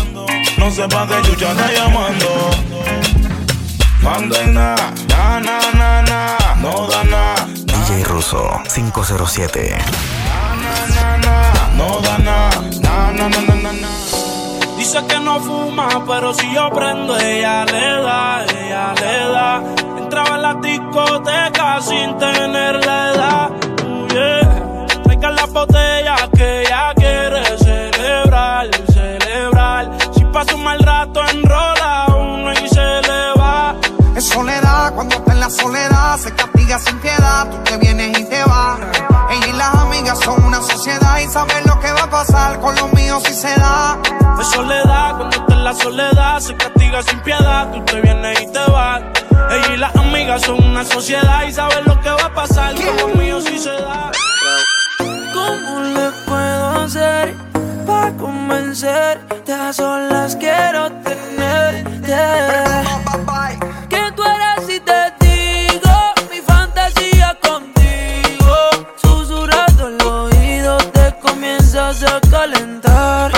no 0.56 0.70
sé 0.70 0.88
pa' 0.88 1.06
qué 1.06 1.28
chucha 1.28 1.50
está 1.52 1.70
llamando. 1.70 2.50
Mando 4.00 4.40
en 4.40 4.54
na, 4.54 4.74
na, 5.08 5.40
na, 5.40 5.60
na, 5.74 6.02
na, 6.02 6.38
no 6.56 6.88
da 6.88 7.04
na, 7.04 7.34
DJ 7.66 8.02
Russo 8.04 8.50
507. 8.74 9.76
no 11.76 12.00
da 12.00 12.18
na, 12.18 12.50
na, 12.80 13.12
na, 13.12 13.28
na, 13.28 13.40
na, 13.40 13.54
na, 13.54 13.72
na. 13.72 14.09
Dice 14.92 15.06
que 15.06 15.20
no 15.20 15.38
fuma, 15.38 15.88
pero 16.04 16.34
si 16.34 16.52
yo 16.52 16.68
prendo, 16.70 17.16
ella 17.16 17.64
le 17.64 18.02
da, 18.02 18.44
ella 18.44 18.92
le 19.00 19.32
da. 19.32 19.62
Entraba 19.98 20.34
en 20.34 20.42
la 20.42 20.54
discoteca 20.54 21.80
sin 21.80 22.18
tener 22.18 22.84
la 22.84 23.12
edad. 23.12 23.50
Uh, 23.86 24.08
yeah. 24.08 24.86
Traigan 25.04 25.36
la 25.36 25.46
botella 25.46 26.16
que 26.36 26.62
ella 26.62 26.92
quiere 26.96 27.56
celebrar, 27.58 28.66
celebrar. 28.92 29.90
Si 30.12 30.24
pasa 30.24 30.56
un 30.56 30.64
mal 30.64 30.80
rato, 30.80 31.20
enrola 31.24 32.06
uno 32.08 32.52
y 32.52 32.68
se 32.68 32.80
le 32.80 33.38
va. 33.38 33.76
Es 34.16 34.24
soledad, 34.24 34.92
cuando 34.92 35.14
está 35.14 35.32
en 35.34 35.38
la 35.38 35.50
soledad, 35.50 36.18
se 36.18 36.34
castiga 36.34 36.80
sin 36.80 36.98
piedad, 36.98 37.48
tú 37.48 37.58
te 37.62 37.76
vienes 37.76 38.18
y 38.18 38.24
te 38.24 38.42
vas. 38.42 38.80
Ella 39.30 39.46
y 39.46 39.52
las 39.52 39.74
amigas 39.74 40.18
son 40.18 40.44
una 40.44 40.60
sociedad 40.60 41.18
y 41.20 41.28
saben 41.28 41.64
lo 41.64 41.78
que 41.78 41.92
va 41.92 42.02
a 42.02 42.10
pasar 42.10 42.58
con 42.60 42.74
los 42.74 42.92
míos 42.92 43.22
si 43.24 43.32
se 43.32 43.54
da. 43.54 43.96
Es 44.40 44.46
soledad, 44.48 45.18
cuando 45.18 45.36
está 45.36 45.54
en 45.54 45.64
la 45.64 45.74
soledad, 45.74 46.40
se 46.40 46.56
castiga 46.56 47.02
sin 47.02 47.20
piedad, 47.20 47.70
tú 47.70 47.84
te 47.84 48.00
vienes 48.00 48.40
y 48.40 48.46
te 48.50 48.70
vas. 48.70 49.02
Ella 49.50 49.74
y 49.74 49.76
las 49.76 49.94
amigas 49.94 50.42
son 50.42 50.64
una 50.64 50.84
sociedad 50.84 51.44
y 51.46 51.52
saben 51.52 51.84
lo 51.84 52.00
que 52.00 52.10
va 52.10 52.24
a 52.24 52.34
pasar 52.34 52.74
con 52.74 52.96
los 52.96 53.14
míos 53.14 53.44
si 53.44 53.58
se 53.58 53.70
da. 53.70 54.10
¿Cómo 54.98 55.80
le 55.80 56.10
puedo 56.26 56.82
hacer 56.82 57.34
para 57.86 58.12
convencerte? 58.16 59.52
A 59.52 59.72
solas 59.72 60.34
quiero 60.36 60.90
tenerte. 61.02 62.16
A 71.90 72.20
calentar. 72.30 73.29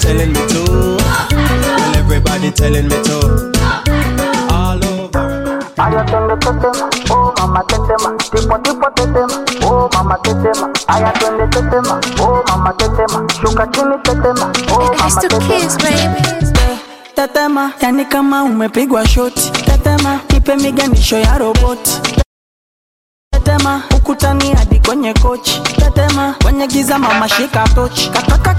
Telling 0.00 0.32
me 0.32 0.40
to. 0.48 0.96
Well, 0.98 1.96
everybody 1.96 2.50
telling 2.50 2.88
me 2.88 3.02
to. 3.04 3.52
All 4.50 4.84
over. 4.84 5.58
I 5.78 5.90
Ay, 5.90 5.94
the 5.94 6.36
tetema, 6.42 6.90
oh 7.10 7.32
mamá 7.38 7.62
tetema, 7.68 8.10
tipo 8.18 8.58
tipo 8.58 8.90
tetema, 8.96 9.36
oh 9.64 9.88
mamá 9.94 10.16
tetema. 10.24 10.72
Ay, 10.88 11.02
the 11.14 11.46
tetema, 11.52 12.00
oh 12.20 12.42
mamá 12.48 12.72
tetema, 12.72 13.26
shuka 13.40 13.66
chini 13.72 13.96
tetema, 14.02 14.52
oh 14.72 14.90
mamá 14.98 15.20
tetema. 15.20 16.78
Tetema, 17.14 17.72
yani 17.80 18.04
kama 18.04 18.42
umepigwa 18.44 19.06
shoti. 19.08 19.50
Tetema, 19.50 20.20
ipe 20.36 20.56
miganisho 20.56 21.18
ya 21.18 21.38
roboti. 21.38 22.00
Tetema, 23.32 23.82
ukutani 23.96 24.54
hadi 24.54 24.80
kwenye 24.80 25.14
kochi. 25.14 25.60
Tetema, 25.76 26.34
kwenye 26.42 26.66
giza 26.66 26.98
mama 26.98 27.28
shika 27.28 27.68
tochi. 27.68 28.10
Kataka 28.10 28.54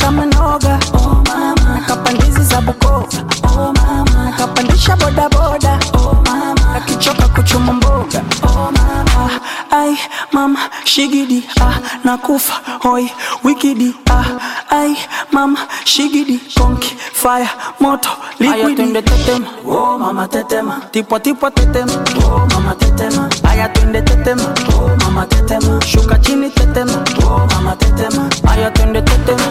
shigidi, 10.89 11.43
ah, 11.61 11.79
nakufa, 12.03 12.53
hoi, 12.81 13.09
wikidi, 13.43 13.93
ah, 14.09 14.25
ai, 14.69 14.95
mama, 15.31 15.67
shigidi, 15.85 16.39
konki, 16.57 16.95
fire, 17.13 17.49
moto, 17.79 18.09
liquidi. 18.39 18.89
Tetema, 19.01 19.47
oh 19.65 19.97
mama 19.99 20.27
tetema, 20.27 20.81
tipo 20.91 21.19
tipo 21.19 21.49
tetema, 21.51 21.93
oh 22.25 22.47
mama 22.53 22.73
tetema. 22.75 23.29
Aya 23.49 23.69
twende 23.69 24.01
tetema, 24.01 24.43
oh 24.73 24.89
mama 25.05 25.25
tetema, 25.27 25.79
shuka 25.85 26.17
chini 26.19 26.49
tetema, 26.49 27.03
oh 27.23 27.47
mama 27.53 27.75
tetema. 27.75 28.29
Aya 28.51 28.71
twende 28.71 29.01
tetema, 29.01 29.45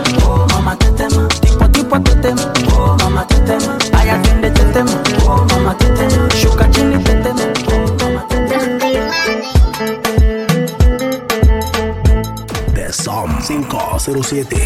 507. 14.09 14.57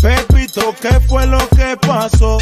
Pepito, 0.00 0.74
¿qué 0.80 1.00
fue 1.08 1.26
lo 1.26 1.38
que 1.48 1.76
pasó? 1.84 2.38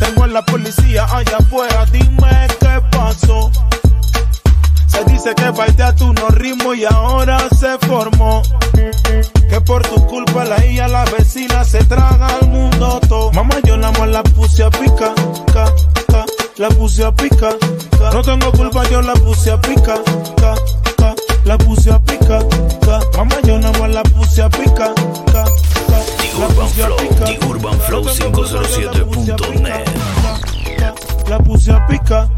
Tengo 0.00 0.24
a 0.24 0.26
la 0.26 0.44
policía 0.44 1.04
allá 1.04 1.36
afuera, 1.38 1.86
dime 1.92 2.48
qué 2.58 2.80
pasó. 2.90 3.50
Se 4.88 5.04
dice 5.04 5.34
que 5.36 5.92
tu 5.92 6.12
no 6.12 6.28
ritmo 6.30 6.74
y 6.74 6.84
ahora 6.84 7.38
se 7.56 7.78
formó. 7.86 8.42
Que 9.48 9.60
por 9.60 9.86
tu 9.86 10.04
culpa 10.06 10.44
la 10.44 10.64
hija, 10.66 10.88
la 10.88 11.04
vecina 11.04 11.62
se 11.64 11.84
traga 11.84 12.26
al 12.26 12.48
mundo 12.48 13.00
todo. 13.08 13.30
Mamá, 13.32 13.54
yo 13.62 13.76
la 13.76 13.92
la 14.06 14.22
puse 14.24 14.64
a 14.64 14.70
pica, 14.70 15.14
ca, 15.52 15.72
ca, 16.08 16.24
la 16.62 16.68
puse 16.68 17.02
a 17.02 17.10
pica. 17.10 17.58
ca. 17.98 18.12
No 18.12 18.22
tengo 18.22 18.52
culpa, 18.52 18.88
yo 18.88 19.02
la 19.02 19.14
puse 19.14 19.50
a 19.50 19.60
pica, 19.60 20.00
ca, 20.36 20.54
ca, 20.96 21.12
la 21.44 21.58
puse 21.58 21.90
a 21.90 21.98
pica. 21.98 22.38
ca. 22.86 23.00
Mamá, 23.16 23.34
yo 23.42 23.58
nada 23.58 23.76
más 23.80 23.90
la 23.90 24.04
puse 24.04 24.42
a 24.42 24.48
pica, 24.48 24.94
ca, 25.32 25.44
ca, 25.44 25.44
la 26.38 26.46
puse 26.54 26.84
a 26.84 26.88
pica. 26.96 27.24
The 27.24 27.38
Urban 27.48 27.80
Flow 27.80 28.04
507.net. 28.04 29.90
La 31.28 31.38
puse 31.38 31.72
a 31.72 31.84
pica. 31.88 32.30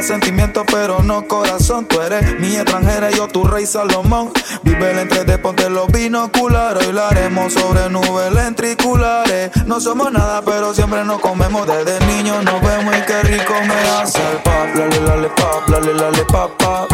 Juega 0.00 0.02
sentimiento, 0.02 0.64
pero 0.66 1.02
no 1.02 1.26
corazón. 1.26 1.86
Tú 1.86 2.00
eres 2.00 2.38
mi 2.38 2.56
extranjera, 2.56 3.10
yo 3.10 3.28
tu 3.28 3.44
rey 3.44 3.66
Salomón. 3.66 4.32
Vive 4.62 4.92
el 4.92 4.98
entre 4.98 5.38
ponte 5.38 5.68
los 5.68 5.88
binoculares. 5.88 6.86
Hoy 6.86 6.92
lo 6.92 7.04
haremos 7.04 7.52
sobre 7.52 7.88
nubes 7.88 8.32
lentriculares. 8.32 9.50
No 9.66 9.80
somos 9.80 10.12
nada, 10.12 10.42
pero 10.42 10.74
siempre 10.74 11.04
nos 11.04 11.20
comemos. 11.20 11.66
Desde 11.66 12.04
niños 12.06 12.42
nos 12.44 12.60
vemos 12.60 12.94
y 12.96 13.02
qué 13.02 13.22
rico 13.22 13.54
me 13.66 13.74
hace 13.90 14.20
el 14.32 14.38
pap. 14.38 14.74
Lale, 14.74 15.00
lale, 15.00 15.28
pap, 15.30 15.68
lale, 15.68 15.94
lale, 15.94 16.24
pap, 16.24 16.50
pap. 16.58 16.88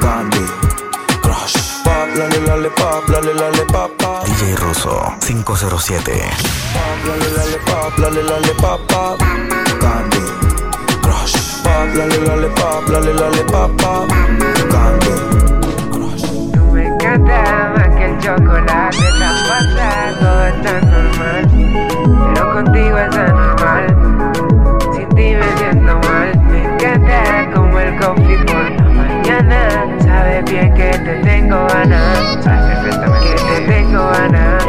Candy, 0.00 0.44
crush. 1.22 1.56
Pap, 1.84 2.16
lale, 2.16 2.40
lale, 2.46 2.70
pap, 2.70 3.08
lale, 3.08 3.34
lale, 3.34 3.64
pap, 3.72 3.90
pap. 3.98 4.24
DJ 4.26 4.56
Russo 4.56 5.14
507. 5.26 6.12
Lale, 7.06 7.30
lale, 7.36 7.58
pap, 7.64 7.98
lale, 7.98 8.22
lale, 8.22 8.54
pap, 8.60 8.80
pap. 8.88 9.18
Candy, 9.18 9.39
crush. 11.86 11.90
Pap, 11.90 11.94
lale, 11.94 12.18
lale, 12.26 12.48
pap, 12.50 12.88
lale, 12.88 13.12
lale, 13.14 13.44
pap, 13.44 13.70
pap. 13.80 14.08
Candy. 14.70 15.10
Tú 16.52 16.60
me 16.72 16.86
encanta 16.86 17.72
más 17.74 17.96
que 17.96 18.04
el 18.04 18.18
chocolate, 18.18 18.96
está 18.96 19.30
pasando, 19.48 20.46
está 20.46 20.72
normal. 20.82 21.44
Pero 22.34 22.52
contigo 22.52 22.98
es 22.98 23.16
anormal. 23.16 23.86
Sin 24.92 25.08
ti 25.10 25.34
me 25.34 25.56
siento 25.56 25.98
mal. 26.08 26.38
Me 26.50 26.64
encanta 26.64 27.50
como 27.54 27.78
el 27.78 27.98
coffee 27.98 28.38
por 28.44 28.70
la 28.70 28.88
mañana. 28.90 29.86
Sabes 30.04 30.44
bien 30.50 30.74
que 30.74 30.90
te 30.90 31.14
tengo 31.22 31.66
ganas. 31.68 32.44
Sabes 32.44 32.78
perfectamente 32.78 33.28
que 33.28 33.34
te 33.42 33.60
tengo 33.72 34.06
ganas. 34.10 34.64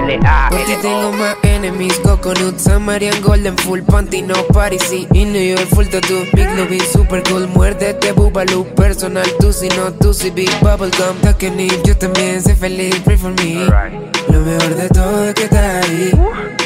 Porque 0.49 0.77
tengo 0.81 1.11
más 1.13 1.35
enemies, 1.63 1.99
coconut, 1.99 2.57
Samarian 2.57 3.21
Golden, 3.21 3.55
full 3.57 3.81
panty, 3.81 4.21
no 4.23 4.33
party, 4.47 4.77
y 5.13 5.25
New 5.25 5.41
York 5.41 5.67
full 5.69 5.85
tattoo, 5.85 6.25
big 6.33 6.47
lobby, 6.57 6.79
super 6.79 7.21
cool, 7.23 7.47
muérdete, 7.47 8.13
boobaloo, 8.13 8.65
personal, 8.75 9.25
tú 9.39 9.53
si 9.53 9.69
no, 9.69 9.93
tú 9.93 10.13
si 10.13 10.31
big 10.31 10.49
bubblegum, 10.61 11.17
taken 11.21 11.59
it, 11.59 11.83
yo 11.85 11.95
también 11.95 12.41
sé 12.41 12.55
feliz, 12.55 12.99
pray 13.05 13.17
for 13.17 13.31
me, 13.31 13.65
lo 14.29 14.39
mejor 14.39 14.75
de 14.75 14.89
todo 14.89 15.25
es 15.25 15.33
que 15.35 15.43
estás 15.43 15.85
ahí, 15.85 16.11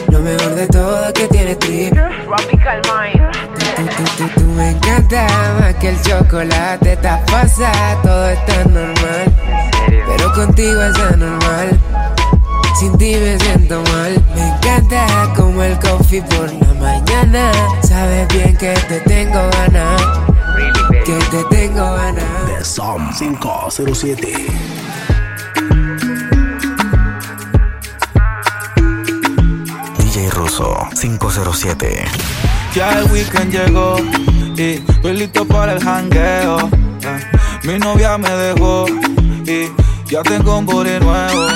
lo 0.10 0.20
mejor 0.20 0.56
de 0.56 0.68
todo 0.68 1.08
es 1.08 1.14
que 1.14 1.28
tienes 1.28 1.60
trip, 1.60 1.94
Tropical 1.94 2.82
Mind. 2.88 3.32
tú, 3.76 3.84
tú, 3.84 4.04
tú, 4.18 4.40
tú 4.40 4.48
me 4.52 4.70
encanta 4.70 5.28
más 5.60 5.76
que 5.76 5.90
el 5.90 6.02
chocolate, 6.02 6.94
estás 6.94 7.20
pasada, 7.30 8.02
todo 8.02 8.30
está 8.30 8.64
normal, 8.66 9.34
pero 10.08 10.34
contigo 10.34 10.82
es 10.82 10.96
anormal. 11.00 11.80
Sin 12.78 12.98
ti 12.98 13.16
me 13.16 13.40
siento 13.40 13.82
mal, 13.94 14.22
me 14.36 14.48
encanta 14.50 15.34
como 15.36 15.64
el 15.64 15.80
coffee 15.80 16.22
por 16.24 16.52
la 16.52 16.74
mañana. 16.74 17.52
Sabes 17.82 18.28
bien 18.34 18.56
que 18.58 18.74
te 18.90 19.00
tengo 19.02 19.50
ganas, 19.52 20.02
que 21.06 21.14
te 21.32 21.44
tengo 21.56 21.94
ganas. 21.96 22.24
The 22.48 22.66
Som 22.66 23.10
507. 23.18 24.28
DJ 29.98 30.30
Russo 30.32 30.76
507. 31.00 32.06
Ya 32.74 33.00
el 33.00 33.10
weekend 33.10 33.52
llegó 33.54 33.98
y 34.58 34.84
estoy 34.86 35.14
listo 35.14 35.46
para 35.46 35.74
el 35.74 35.80
jangueo. 35.82 36.70
Ah, 37.06 37.20
Mi 37.64 37.80
novia 37.80 38.18
me 38.18 38.30
dejó 38.30 38.86
y 39.46 39.72
ya 40.12 40.22
tengo 40.24 40.58
un 40.58 40.66
booty 40.66 41.00
nuevo. 41.00 41.48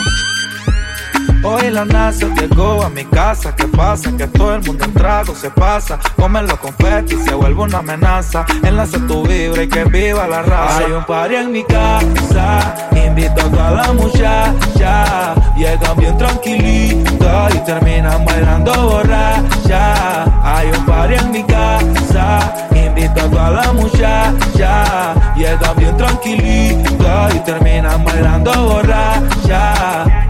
Hoy 1.43 1.69
la 1.71 1.85
NASA 1.85 2.27
llegó 2.35 2.83
a 2.83 2.89
mi 2.89 3.05
casa. 3.05 3.55
¿Qué 3.55 3.65
pasa? 3.65 4.11
Que 4.17 4.27
todo 4.27 4.55
el 4.55 4.63
mundo 4.63 4.83
en 4.83 4.93
trago 4.93 5.33
se 5.33 5.49
pasa. 5.49 5.97
Comen 6.17 6.47
los 6.47 6.59
confetti 6.59 7.15
se 7.15 7.33
vuelve 7.33 7.61
una 7.61 7.79
amenaza. 7.79 8.45
Enlace 8.63 8.99
tu 8.99 9.25
vibra 9.25 9.63
y 9.63 9.69
que 9.69 9.85
viva 9.85 10.27
la 10.27 10.41
raza. 10.41 10.79
Hay 10.79 10.91
un 10.91 11.05
party 11.05 11.35
en 11.35 11.51
mi 11.51 11.63
casa. 11.63 12.75
Invito 12.91 13.41
a 13.41 13.49
toda 13.49 13.71
la 13.71 13.93
muchacha. 13.93 15.35
Llegan 15.55 15.97
bien 15.97 16.17
tranquilitas 16.17 17.55
y 17.55 17.59
terminan 17.59 18.25
bailando 18.25 18.73
borracha. 18.89 20.23
Hay 20.43 20.69
un 20.71 20.85
party 20.85 21.13
en 21.15 21.31
mi 21.31 21.43
casa. 21.43 22.67
Invito 22.75 23.21
a 23.21 23.29
toda 23.29 23.49
la 23.51 23.73
muchacha. 23.73 25.13
Llegan 25.35 25.75
bien 25.77 25.95
tranquilitas 25.95 27.35
y 27.35 27.39
terminan 27.39 28.03
bailando 28.03 28.51
borracha. 28.51 30.28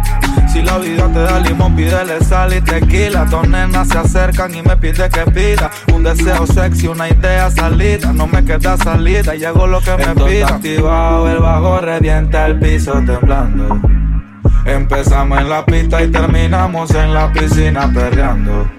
Si 0.59 0.65
la 0.65 0.77
vida 0.77 1.07
te 1.13 1.19
da 1.19 1.39
limón, 1.39 1.73
pídele 1.73 2.19
sal 2.19 2.53
y 2.53 2.59
tequila. 2.59 3.23
Dos 3.23 3.47
nenas 3.47 3.87
se 3.87 3.97
acercan 3.97 4.53
y 4.53 4.61
me 4.61 4.75
pide 4.75 5.09
que 5.09 5.21
pida. 5.31 5.71
Un 5.93 6.03
deseo 6.03 6.45
sexy, 6.45 6.87
una 6.87 7.07
idea 7.07 7.49
salida. 7.49 8.11
No 8.11 8.27
me 8.27 8.43
queda 8.43 8.75
salida, 8.75 9.35
llegó 9.35 9.67
lo 9.67 9.79
que 9.79 9.95
me 9.95 10.13
pida. 10.15 10.47
activado, 10.47 11.31
el 11.31 11.39
bajo 11.39 11.79
revienta 11.79 12.45
el 12.47 12.59
piso 12.59 12.91
temblando. 12.91 13.79
Empezamos 14.65 15.39
en 15.39 15.49
la 15.49 15.65
pista 15.65 16.03
y 16.03 16.11
terminamos 16.11 16.91
en 16.91 17.13
la 17.13 17.31
piscina 17.31 17.89
perreando. 17.93 18.78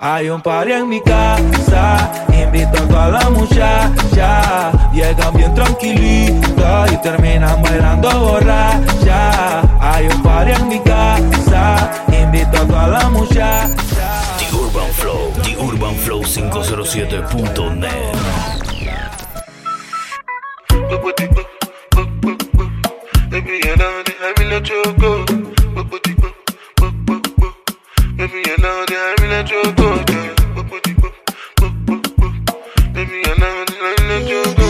Hay 0.00 0.30
un 0.30 0.40
party 0.40 0.70
en 0.70 0.88
mi 0.88 1.00
casa, 1.00 2.12
invito 2.32 2.78
a 2.78 2.86
toda 2.86 3.08
la 3.08 3.30
muchacha. 3.30 4.70
Llegan 4.92 5.36
bien 5.36 5.52
tranquilitas 5.54 6.92
y 6.92 6.96
terminan 7.02 7.60
bailando 7.62 8.08
borracha. 8.08 9.62
Hay 9.80 10.06
un 10.06 10.22
party 10.22 10.52
en 10.52 10.68
mi 10.68 10.78
casa, 10.78 11.90
invito 12.12 12.58
a 12.58 12.66
toda 12.66 12.86
la 12.86 13.08
muchacha. 13.10 13.74
The 14.38 14.46
Urban 14.56 14.92
Flow, 14.92 15.32
The 15.42 15.56
Urban 15.60 15.96
Flow 15.96 16.22
507.net. 16.22 18.14
Baby, 23.30 23.60
you 23.64 23.76
know 23.76 24.02
that 24.04 24.16
I 24.22 24.44
let 24.44 24.68
you 24.68 24.82
go. 24.98 25.24
Baby, 28.16 28.42
I 28.46 28.67
let 29.28 29.50
you 29.50 29.62
go. 29.74 29.88
Baby, 32.94 33.16
you 33.26 33.34
know 33.38 33.46
I 33.46 33.66
will 33.98 34.08
let 34.08 34.28
you 34.28 34.42
go. 34.56 34.68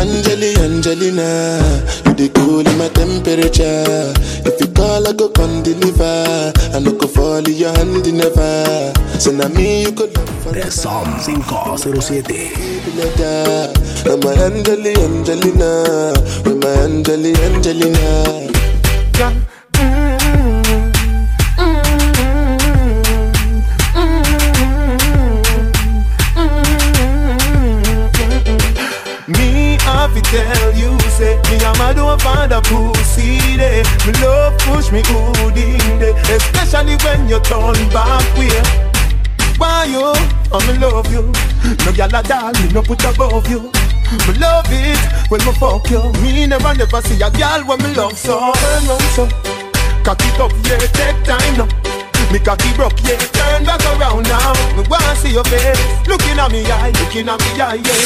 Angeli, 0.00 0.50
Angelina, 0.56 1.28
you 2.06 2.14
the 2.14 2.28
cool 2.34 2.66
in 2.66 2.78
my 2.78 2.88
temperature. 2.88 4.12
If 4.46 4.60
you 4.60 4.68
call, 4.74 5.06
I 5.08 5.12
go 5.12 5.28
come 5.30 5.62
deliver. 5.62 6.52
I 6.74 6.78
no 6.80 6.92
go 6.92 7.06
fall 7.06 7.46
in 7.46 7.54
your 7.54 7.72
hand 7.72 8.06
never. 8.12 8.92
So 9.18 9.32
now 9.32 9.48
me 9.48 9.82
you 9.82 9.92
could 9.92 10.16
love 10.16 10.28
for 10.42 10.52
The 10.52 10.70
Som 10.70 11.06
507. 11.20 12.24
I'm 14.06 14.20
my 14.20 14.32
Angeli, 14.44 14.94
Angelina. 15.02 16.12
You're 16.44 16.56
my 16.56 16.68
Angeli, 16.84 17.34
Angelina. 17.34 18.52
Me 19.18 19.55
gyal 42.08 42.18
a 42.18 42.22
doll, 42.22 42.52
me 42.62 42.72
no 42.72 42.82
put 42.82 43.04
above 43.04 43.48
you. 43.48 43.70
Me 44.26 44.34
love 44.38 44.66
it 44.70 44.98
when 45.30 45.44
me 45.44 45.52
fuck 45.52 45.90
you. 45.90 46.12
Me 46.22 46.46
never 46.46 46.74
never 46.74 47.02
see 47.02 47.20
a 47.22 47.30
gyal 47.30 47.66
when 47.66 47.78
me 47.82 47.94
love 47.94 48.16
so. 48.16 48.52
Turn 48.52 48.86
round 48.86 49.02
so, 49.14 49.28
cock 50.04 50.20
it 50.20 50.40
up, 50.40 50.52
yeah, 50.64 50.78
take 50.78 51.24
time 51.24 51.56
now. 51.56 51.68
Me 52.32 52.38
cocky 52.38 52.72
broke, 52.74 53.00
yeah, 53.02 53.18
turn 53.32 53.64
back 53.64 53.84
around 53.84 54.28
now. 54.28 54.52
Me 54.76 54.82
wanna 54.88 55.16
see 55.16 55.32
your 55.32 55.44
face, 55.44 56.06
looking 56.06 56.38
at 56.38 56.50
me 56.50 56.64
eye, 56.66 56.92
looking 57.00 57.28
at 57.28 57.40
me 57.40 57.60
eye, 57.60 57.74
yeah. 57.74 58.04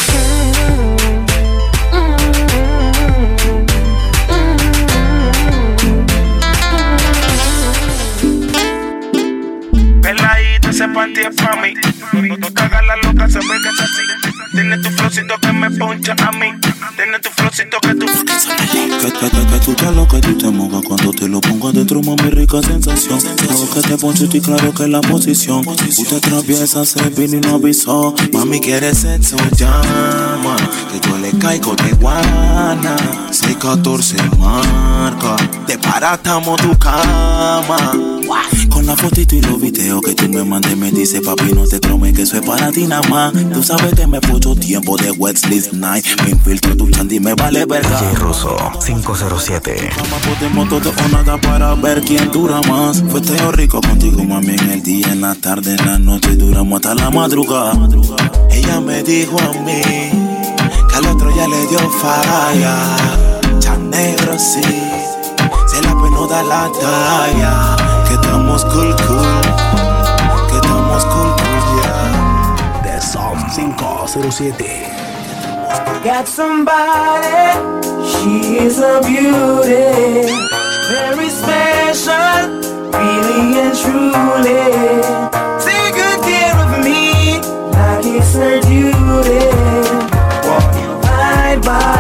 Peladita, 10.03 10.71
ese 10.71 10.89
panty 10.89 11.21
es 11.21 11.37
pa' 11.37 11.57
mí. 11.57 11.90
No, 12.21 12.37
no 12.37 12.53
te 12.53 12.63
hagas 12.63 12.87
la 12.87 12.97
loca, 12.97 13.27
ve 13.27 13.41
que 13.41 13.69
es 13.69 13.81
así. 13.81 14.03
Tiene 14.53 14.77
tu 14.79 14.91
flowcito 14.91 15.39
que 15.41 15.53
me 15.53 15.71
poncha 15.71 16.15
a 16.19 16.33
mí. 16.33 16.53
Tiene 16.97 17.19
tu 17.19 17.31
flowcito 17.31 17.81
que 17.81 17.95
tú. 17.95 18.07
Te 19.77 19.93
lo 19.93 20.07
que 20.07 20.21
tú 20.21 20.37
te 20.37 20.51
mojas 20.51 20.83
cuando 20.85 21.13
te 21.13 21.29
lo 21.29 21.41
pongo 21.41 21.69
adentro, 21.69 22.03
mami, 22.03 22.31
rica 22.31 22.61
sensación. 22.61 23.19
Claro 23.21 23.71
que 23.73 23.81
te 23.81 23.97
poncho 23.97 24.29
y 24.31 24.41
claro 24.41 24.75
que 24.75 24.87
la 24.87 25.01
posición. 25.01 25.67
Usted 25.67 26.17
atraviesa, 26.17 26.85
se 26.85 27.09
vino 27.11 27.37
y 27.37 27.41
no 27.41 27.55
avisó. 27.55 28.15
Mami, 28.33 28.61
quiere 28.61 28.95
sexo, 28.95 29.37
llama. 29.57 30.57
Que 30.93 31.09
yo 31.09 31.17
le 31.19 31.31
caigo 31.39 31.75
de 31.77 31.93
guana. 31.93 32.97
614 33.31 34.17
marca. 34.39 35.37
Te 35.67 35.79
paratamos 35.79 36.61
tu 36.61 36.77
cama. 36.77 38.20
Con 38.69 38.87
la 38.87 38.97
fotito 38.97 39.35
y 39.35 39.41
los 39.41 39.61
videos 39.61 40.01
que 40.03 40.15
tú 40.15 40.29
me 40.29 40.45
mandes, 40.45 40.77
me 40.77 40.91
dice 40.91 41.21
papi, 41.21 41.53
no 41.53 41.65
te 41.65 41.81
tromes 41.81 42.15
que 42.15 42.23
eso 42.23 42.37
es 42.37 42.47
para 42.47 42.71
ti 42.71 42.85
nada 42.87 43.03
más. 43.09 43.33
Tú 43.53 43.63
sabes 43.63 43.93
que 43.95 44.07
me 44.07 44.21
puso 44.21 44.55
tiempo 44.55 44.97
de 44.97 45.11
Wesley's 45.11 45.73
Night. 45.73 46.05
Me 46.25 46.31
infiltro 46.31 46.77
tu 46.77 46.89
chandy, 46.91 47.19
me 47.19 47.35
vale 47.35 47.67
verga. 47.67 48.01
DJ 48.01 48.15
Russo 48.17 48.57
507. 48.87 49.91
Podemos 50.29 50.69
todo 50.69 50.91
o 50.91 51.09
nada 51.09 51.41
para 51.41 51.75
ver 51.75 52.03
quién 52.03 52.31
dura 52.31 52.61
más. 52.69 53.03
Fue 53.09 53.21
teo 53.21 53.51
rico 53.53 53.81
contigo, 53.81 54.23
mami, 54.23 54.55
en 54.55 54.71
el 54.71 54.83
día, 54.83 55.09
en 55.13 55.23
la 55.23 55.35
tarde, 55.35 55.75
en 55.79 55.87
la 55.87 55.99
noche, 55.99 56.37
duramos 56.37 56.77
hasta 56.77 56.95
la 56.95 57.11
madrugada. 57.11 57.73
Ella 58.51 58.81
me 58.81 59.03
dijo 59.03 59.37
a 59.41 59.53
mí 59.65 59.83
que 60.89 60.97
al 60.97 61.07
otro 61.07 61.35
ya 61.35 61.49
le 61.49 61.67
dio 61.67 61.79
falla. 61.91 62.97
Chan 63.59 63.91
negro 63.91 64.39
sí, 64.39 64.63
se 64.63 65.83
la 65.83 65.95
pues 65.99 66.13
no 66.13 66.27
da 66.29 66.43
la 66.43 66.71
talla. 66.73 67.90
Que 68.51 68.57
estamos 68.57 68.75
cool, 68.75 68.97
cool, 69.07 70.49
que 70.49 70.57
estamos 70.57 71.05
cool, 71.05 71.31
cool, 71.39 71.63
yeah. 71.85 72.83
The 72.83 73.01
Som 73.01 73.39
507. 73.49 74.91
Got 76.03 76.27
somebody, 76.27 77.55
she 78.03 78.59
is 78.59 78.81
a 78.81 79.01
beauty, 79.07 80.27
very 80.91 81.29
special, 81.29 82.59
really 82.91 83.61
and 83.61 83.75
truly. 83.79 84.67
Take 85.63 85.95
good 85.95 86.21
care 86.25 86.59
of 86.59 86.71
me, 86.85 87.39
like 87.71 88.05
it's 88.05 88.35
her 88.35 88.61
duty. 88.63 89.47
Right 91.03 91.61
by 91.63 92.00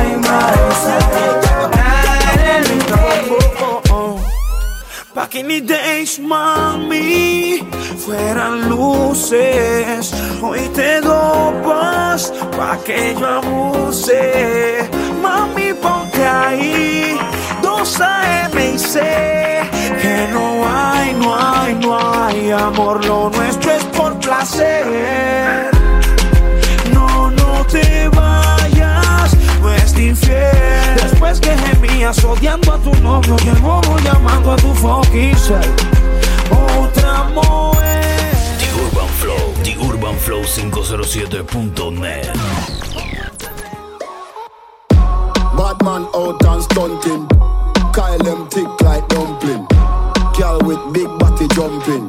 Pa' 5.14 5.26
que 5.28 5.42
mis 5.42 5.66
days, 5.66 6.20
mami, 6.20 7.66
fueran 7.98 8.68
luces. 8.68 10.14
Hoy 10.40 10.60
te 10.72 11.00
dopas 11.00 12.32
pa' 12.56 12.78
que 12.84 13.16
yo 13.18 13.26
abuse. 13.26 14.88
Mami, 15.20 15.74
ponte 15.74 16.24
ahí, 16.24 17.18
dos 17.60 18.00
AM 18.00 18.56
y 18.56 18.78
sé 18.78 19.62
que 20.00 20.28
no 20.32 20.62
hay, 20.68 21.14
no 21.14 21.34
hay, 21.34 21.74
no 21.74 21.98
hay 21.98 22.50
amor. 22.52 23.04
Lo 23.04 23.30
nuestro 23.30 23.72
es 23.72 23.84
por 23.86 24.16
placer. 24.20 25.79
Después 31.30 31.56
que 31.56 31.68
gemías 31.68 32.24
odiando 32.24 32.72
a 32.72 32.78
tu 32.78 32.92
novio 33.02 33.36
y 33.44 33.48
el 33.50 33.58
bobo 33.58 33.96
llamando 34.00 34.50
a 34.50 34.56
tu 34.56 34.74
fucking 34.74 35.36
self. 35.36 35.64
Otra 36.50 37.22
mujer. 37.32 38.34
The 38.58 38.66
Urban 38.82 39.08
Flow, 39.20 39.54
The 39.62 39.76
Urban 39.80 40.16
Flow 40.16 40.42
507.net. 40.42 42.34
Bad 45.56 45.84
man 45.84 46.08
out 46.14 46.44
and 46.46 46.64
stunting. 46.64 47.28
Kyle 47.92 48.18
them 48.18 48.48
thick 48.48 48.68
like 48.82 49.06
dumpling. 49.06 49.68
Girl 50.36 50.58
with 50.64 50.80
big 50.92 51.06
body 51.20 51.46
jumping 51.54 52.08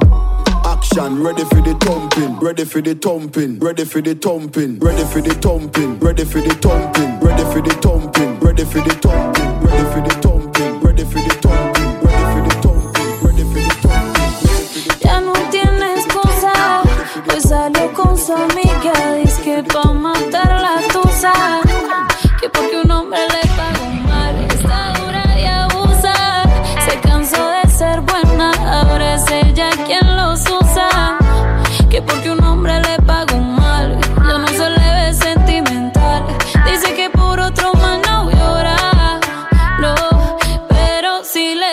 action. 0.82 1.24
Ready 1.24 1.44
for 1.44 1.62
the 1.62 1.74
thumping, 1.80 2.40
ready 2.40 2.66
for 2.66 2.82
the 2.82 2.96
thumping, 2.96 3.60
ready 3.60 3.86
for 3.86 4.02
the 4.02 4.16
thumping, 4.16 4.80
ready 4.80 5.04
for 5.04 5.22
the 5.22 5.34
thumping, 5.36 6.00
ready 6.00 6.26
for 6.26 6.42
the 6.42 6.54
thumping, 6.56 7.20
ready 7.20 7.44
for 7.44 7.62
the 7.62 7.74
thumping, 7.82 8.40
ready 8.40 8.66
for 8.66 8.82
the 8.82 8.94
thumping, 8.96 9.62
ready 9.62 9.84
for 9.92 10.02
the 10.02 10.22
thumping. 10.22 10.51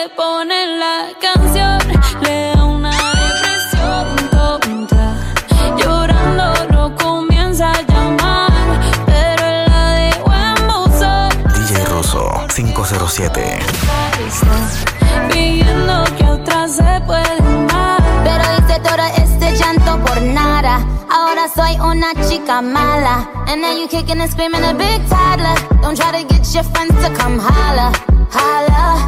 Le 0.09 0.15
ponen 0.15 0.79
la 0.79 1.09
canción, 1.21 1.79
le 2.23 2.53
da 2.55 2.65
una 2.65 2.91
depresión 2.91 4.31
tonta. 4.31 5.15
Llorando 5.77 6.53
lo 6.71 6.95
comienza 6.97 7.71
a 7.73 7.83
llamar, 7.83 8.53
pero 9.07 9.47
él 9.47 9.65
la 9.67 9.93
dejó 9.95 10.33
en 10.33 10.67
buzón. 10.69 11.31
DJ 11.55 11.85
Rosso 11.87 12.31
507. 12.55 13.59
Está 14.27 15.29
pidiendo 15.29 16.05
que 16.17 16.25
otra 16.25 16.69
se 16.69 17.01
puede 17.07 17.39
amar. 17.39 18.03
Pero 18.25 18.45
hice 18.59 18.81
todo 18.81 19.07
este 19.17 19.57
llanto 19.57 19.99
por 20.05 20.21
nada. 20.23 20.87
Ahora 21.11 21.49
soy 21.55 21.79
una 21.81 22.15
chica 22.29 22.63
mala. 22.63 23.29
And 23.49 23.63
now 23.63 23.73
you 23.73 23.89
kicking 23.89 24.21
and 24.21 24.31
screaming 24.31 24.65
a 24.65 24.75
big 24.75 25.01
toddler. 25.09 25.57
Don't 25.83 25.97
try 25.97 26.13
to 26.13 26.27
get 26.35 26.47
your 26.55 26.65
friends 26.65 26.95
to 27.03 27.11
come 27.15 27.39
holla. 27.39 27.93
Holla. 28.31 29.08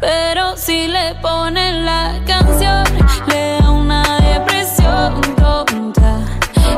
Pero 0.00 0.56
si 0.56 0.86
le 0.88 1.14
ponen 1.22 1.84
la 1.84 2.20
canción, 2.26 2.84
le 3.26 3.58
da 3.60 3.70
una 3.70 4.02
depresión 4.20 5.20
tonta. 5.36 6.18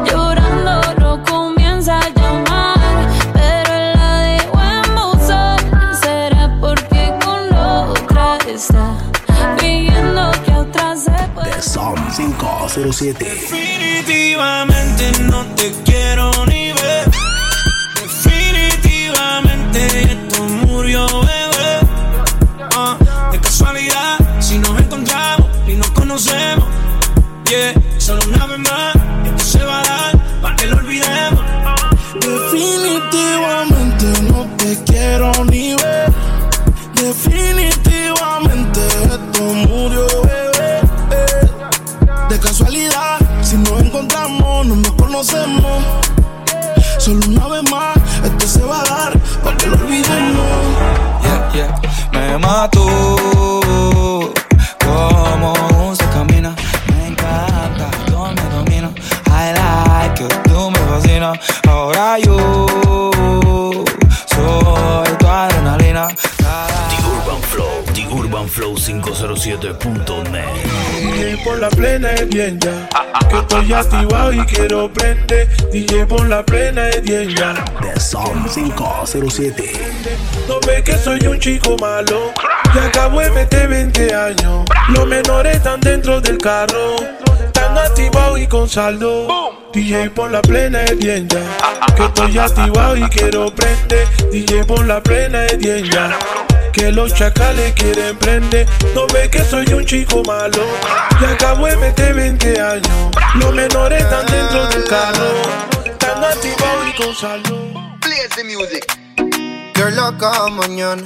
Llorando 0.04 0.80
lo 0.98 1.22
comienza 1.24 1.98
a 1.98 2.08
llamar, 2.10 2.78
pero 3.32 3.74
él 3.74 3.92
la 3.94 4.20
dejó 4.20 4.60
en 4.62 4.94
buzón. 4.94 5.58
Será 6.00 6.56
porque 6.60 7.12
con 7.24 7.52
otra 7.54 8.38
está 8.48 8.96
pidiendo 9.58 10.30
que 10.44 10.52
otra 10.52 10.96
se 10.96 11.10
pueda. 11.34 11.50
The 11.50 11.62
Som 11.62 11.96
507. 12.16 13.24
Definitivamente 13.24 15.12
no 15.22 15.44
te 15.54 15.72
quiero 15.84 16.30
ni 16.46 16.72
ver. 16.72 17.35
Quiero 74.66 74.92
prender. 74.92 75.48
DJ 75.70 76.06
por 76.06 76.26
la 76.28 76.44
plena 76.44 76.88
es 76.88 77.02
bien 77.02 77.28
ya. 77.30 77.54
The 77.80 78.00
Som 78.00 78.46
507. 78.48 79.72
No 80.48 80.58
ve 80.66 80.82
que 80.82 80.96
soy 80.96 81.24
un 81.26 81.38
chico 81.38 81.76
malo. 81.80 82.32
Y 82.74 82.78
acabo 82.78 83.20
de 83.20 83.30
meter 83.30 83.68
20 83.68 84.14
años. 84.14 84.64
Los 84.88 85.06
menores 85.06 85.56
están 85.56 85.80
dentro 85.80 86.20
del 86.20 86.38
carro. 86.38 86.96
Están 87.46 87.78
activados 87.78 88.40
y 88.40 88.46
con 88.46 88.68
saldo. 88.68 89.28
DJ 89.72 90.10
por 90.10 90.30
la 90.30 90.42
plena 90.42 90.82
es 90.82 90.98
bien 90.98 91.28
ya. 91.28 91.42
Que 91.94 92.04
estoy 92.04 92.38
activado 92.38 92.96
y 92.96 93.08
quiero 93.08 93.54
prender. 93.54 94.08
DJ 94.32 94.64
por 94.64 94.84
la 94.84 95.00
plena 95.00 95.46
es 95.46 95.58
bien 95.58 95.84
ya. 95.84 96.18
Que 96.76 96.92
los 96.92 97.14
chacales 97.14 97.72
quieren 97.72 98.18
prender. 98.18 98.68
No 98.94 99.06
ve 99.06 99.30
que 99.30 99.42
soy 99.42 99.64
un 99.72 99.86
chico 99.86 100.22
malo. 100.26 100.62
Y 101.18 101.24
acabo 101.24 101.66
de 101.66 101.76
meter 101.78 102.12
20 102.12 102.60
años. 102.60 103.10
Los 103.36 103.54
menores 103.54 104.02
están 104.02 104.26
dentro 104.26 104.66
del 104.66 104.84
carro. 104.84 105.24
Están 105.86 106.22
activados 106.22 106.86
y 106.86 107.02
con 107.02 107.14
saldo. 107.14 107.72
Play 108.02 108.18
the 108.36 108.44
music. 108.44 109.72
Qué 109.72 109.90
loca 109.92 110.48
mañana. 110.50 111.02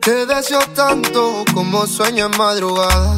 Te 0.00 0.26
deseo 0.26 0.62
tanto 0.74 1.44
como 1.54 1.86
sueño 1.86 2.26
en 2.26 2.36
madrugada. 2.36 3.16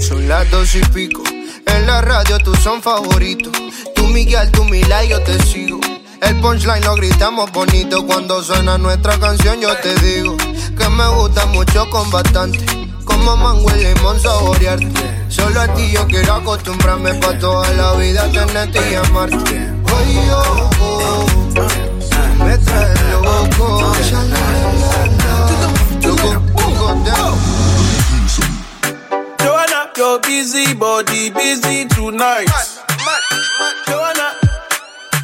Son 0.00 0.28
las 0.28 0.48
dos 0.52 0.76
y 0.76 0.80
pico. 0.94 1.24
En 1.66 1.86
la 1.86 2.00
radio 2.02 2.38
tú 2.38 2.54
son 2.54 2.80
favoritos. 2.80 3.52
Tú 3.96 4.06
Miguel, 4.06 4.48
tú 4.52 4.62
Mila 4.64 5.04
yo 5.04 5.20
te 5.22 5.36
sigo. 5.42 5.69
El 6.20 6.36
punchline 6.40 6.84
lo 6.84 6.94
gritamos 6.94 7.50
bonito. 7.52 8.06
Cuando 8.06 8.42
suena 8.42 8.78
nuestra 8.78 9.18
canción 9.18 9.60
yo 9.60 9.74
te 9.78 9.94
digo 9.96 10.36
que 10.36 10.88
me 10.88 11.08
gusta 11.08 11.46
mucho 11.46 11.88
con 11.90 12.10
bastante. 12.10 12.58
Como 13.04 13.36
mango 13.36 13.70
y 13.76 13.84
limón 13.84 14.20
saborearte. 14.20 14.86
Solo 15.28 15.60
a 15.60 15.74
ti 15.74 15.90
yo 15.92 16.06
quiero 16.06 16.34
acostumbrarme 16.34 17.14
pa' 17.14 17.38
toda 17.38 17.68
la 17.72 17.92
vida 17.94 18.30
tenerte 18.30 18.78
y 18.90 18.94
amarte. 18.94 19.72
Oye, 19.96 20.32
oh, 20.32 20.70
oh, 20.80 21.26
me 22.44 22.58
trae 22.58 22.94
loco. 23.12 23.92
Loco, 26.02 26.32
loco, 26.32 26.94
loco. 27.04 27.38
Joanna, 29.38 29.90
your 29.96 30.20
busy 30.20 30.74
body 30.74 31.30
busy 31.30 31.86
tonight. 31.86 32.48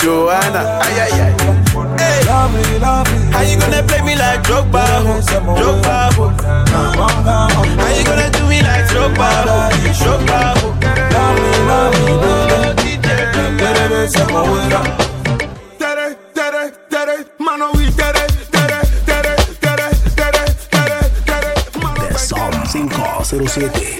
Joanna? 0.00 0.80
Ay 0.80 0.96
ay 1.04 1.12
ay. 1.12 1.32
Hey, 2.00 2.24
lovely, 2.24 2.78
lovely. 2.80 3.18
How 3.32 3.42
you 3.42 3.56
gonna 3.60 3.82
play 3.82 4.00
me 4.02 4.14
like 4.16 4.42
Drogba? 4.42 4.84
Drogba, 5.60 6.10
ho? 6.16 6.28
How 7.76 7.90
you 7.96 8.04
gonna 8.04 8.30
do 8.30 8.46
me 8.48 8.62
like 8.62 8.86
Drogba? 8.88 9.28
Drogba? 10.00 10.40
Lovely, 11.12 11.56
lovely. 11.68 13.10
Tere, 15.78 16.16
tere, 16.34 16.72
tere, 16.88 17.26
mano 17.38 17.70
y 17.74 17.90
tere, 17.92 18.26
tere, 18.50 18.80
tere, 19.04 19.36
tere, 19.60 19.90
tere, 20.16 20.44
tere, 20.74 21.10
tere, 21.24 21.54
The 22.10 22.18
Som 22.18 22.50
507. 22.68 23.99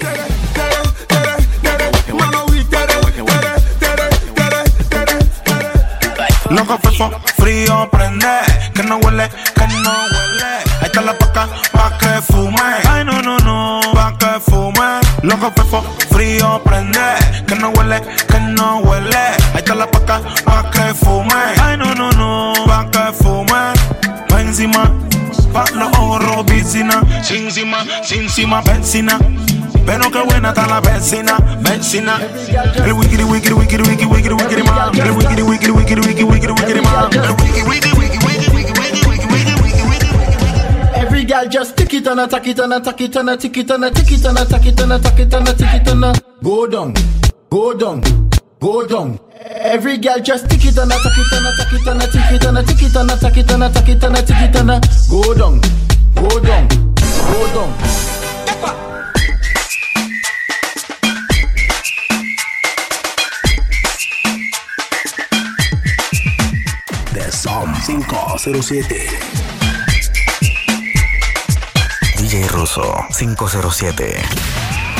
benzina. 28.91 29.17
Pero 29.85 30.11
qué 30.11 30.21
buena 30.21 30.49
está 30.49 30.67
la 30.67 30.81
vecina, 30.81 31.37
vecina. 31.61 32.19
El 32.75 32.93
wikiri, 32.93 33.23
wikiri, 33.23 33.53
wikiri, 33.53 33.83
wikiri, 33.83 34.05
wikiri, 34.05 34.35
wikiri, 34.35 34.63
man. 34.63 34.99
El 34.99 35.11
wikiri, 35.11 35.41
wikiri, 35.41 35.71
wikiri, 35.71 36.01
wikiri, 36.01 36.25
wikiri, 36.25 36.53
wikiri, 36.53 36.81
man. 36.81 37.09
El 37.13 37.31
wikiri, 37.31 37.63
wikiri, 37.69 37.97
wikiri, 37.99 38.25
wikiri, 38.25 38.51
wikiri, 38.51 39.07
wikiri, 39.07 39.61
wikiri, 39.63 39.83
wikiri. 39.89 40.11
Every 40.95 41.23
girl 41.23 41.47
just 41.47 41.77
tick 41.77 41.93
it 41.93 42.07
and 42.07 42.19
attack 42.19 42.47
it 42.47 42.59
and 42.59 42.73
attack 42.73 43.01
it 43.01 43.15
and 43.15 43.29
a 43.29 43.37
tick 43.37 43.57
it 43.57 43.71
and 43.71 43.85
a 43.85 43.91
tick 43.91 44.11
it 44.11 44.25
and 44.25 44.37
attack 44.37 44.65
it 44.65 44.79
and 44.79 44.91
attack 44.91 45.19
it 45.19 45.33
and 45.33 45.47
a 45.47 45.53
tick 45.53 45.73
it 45.73 45.87
and 45.87 46.21
go 46.43 46.67
down, 46.67 46.93
go 47.49 47.73
down, 47.73 48.03
go 48.59 48.85
down. 48.85 49.19
Every 49.39 49.97
girl 49.97 50.19
just 50.19 50.49
tick 50.49 50.65
it 50.65 50.77
and 50.77 50.91
attack 50.91 51.17
it 51.17 51.31
and 51.31 51.47
attack 51.47 51.73
it 51.73 51.87
and 51.87 52.01
a 52.01 52.07
tick 52.07 52.31
it 52.31 52.45
and 52.45 52.57
a 52.57 52.63
tick 52.63 52.83
it 52.83 52.95
and 52.95 53.11
attack 53.11 53.37
it 53.37 53.51
and 53.51 53.63
attack 53.63 53.89
it 53.89 54.03
and 54.03 54.17
a 54.17 54.21
tick 54.21 54.41
it 54.41 54.55
and 54.55 54.71
a 54.71 54.81
go 55.09 55.33
down, 55.33 55.61
go 56.13 56.39
down, 56.41 56.67
go 56.67 57.53
down. 57.55 58.00
507. 67.99 69.05
DJ 72.15 72.47
Russo 72.47 73.05
507. 73.09 74.90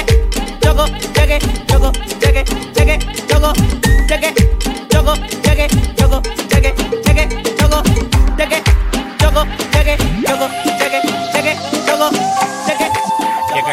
Cheque, 0.00 0.20
choco, 0.60 0.86
choco, 1.14 1.38
choco, 1.66 1.92
choco, 2.20 2.92
choco, 3.28 3.52
choco, 4.08 4.24
choco, 4.88 5.14
choco, 5.96 6.22
choco, 6.22 6.22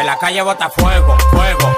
la 0.04 0.16
calle 0.16 0.42
bota 0.42 0.70
fuego, 0.70 1.16
fuego, 1.30 1.77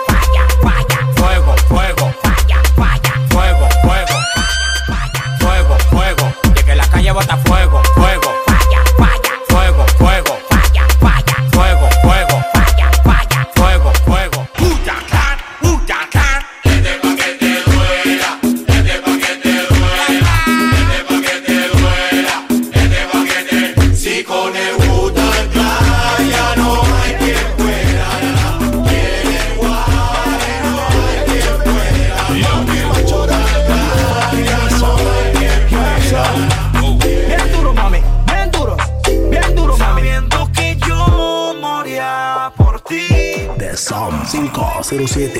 507. 45.07 45.39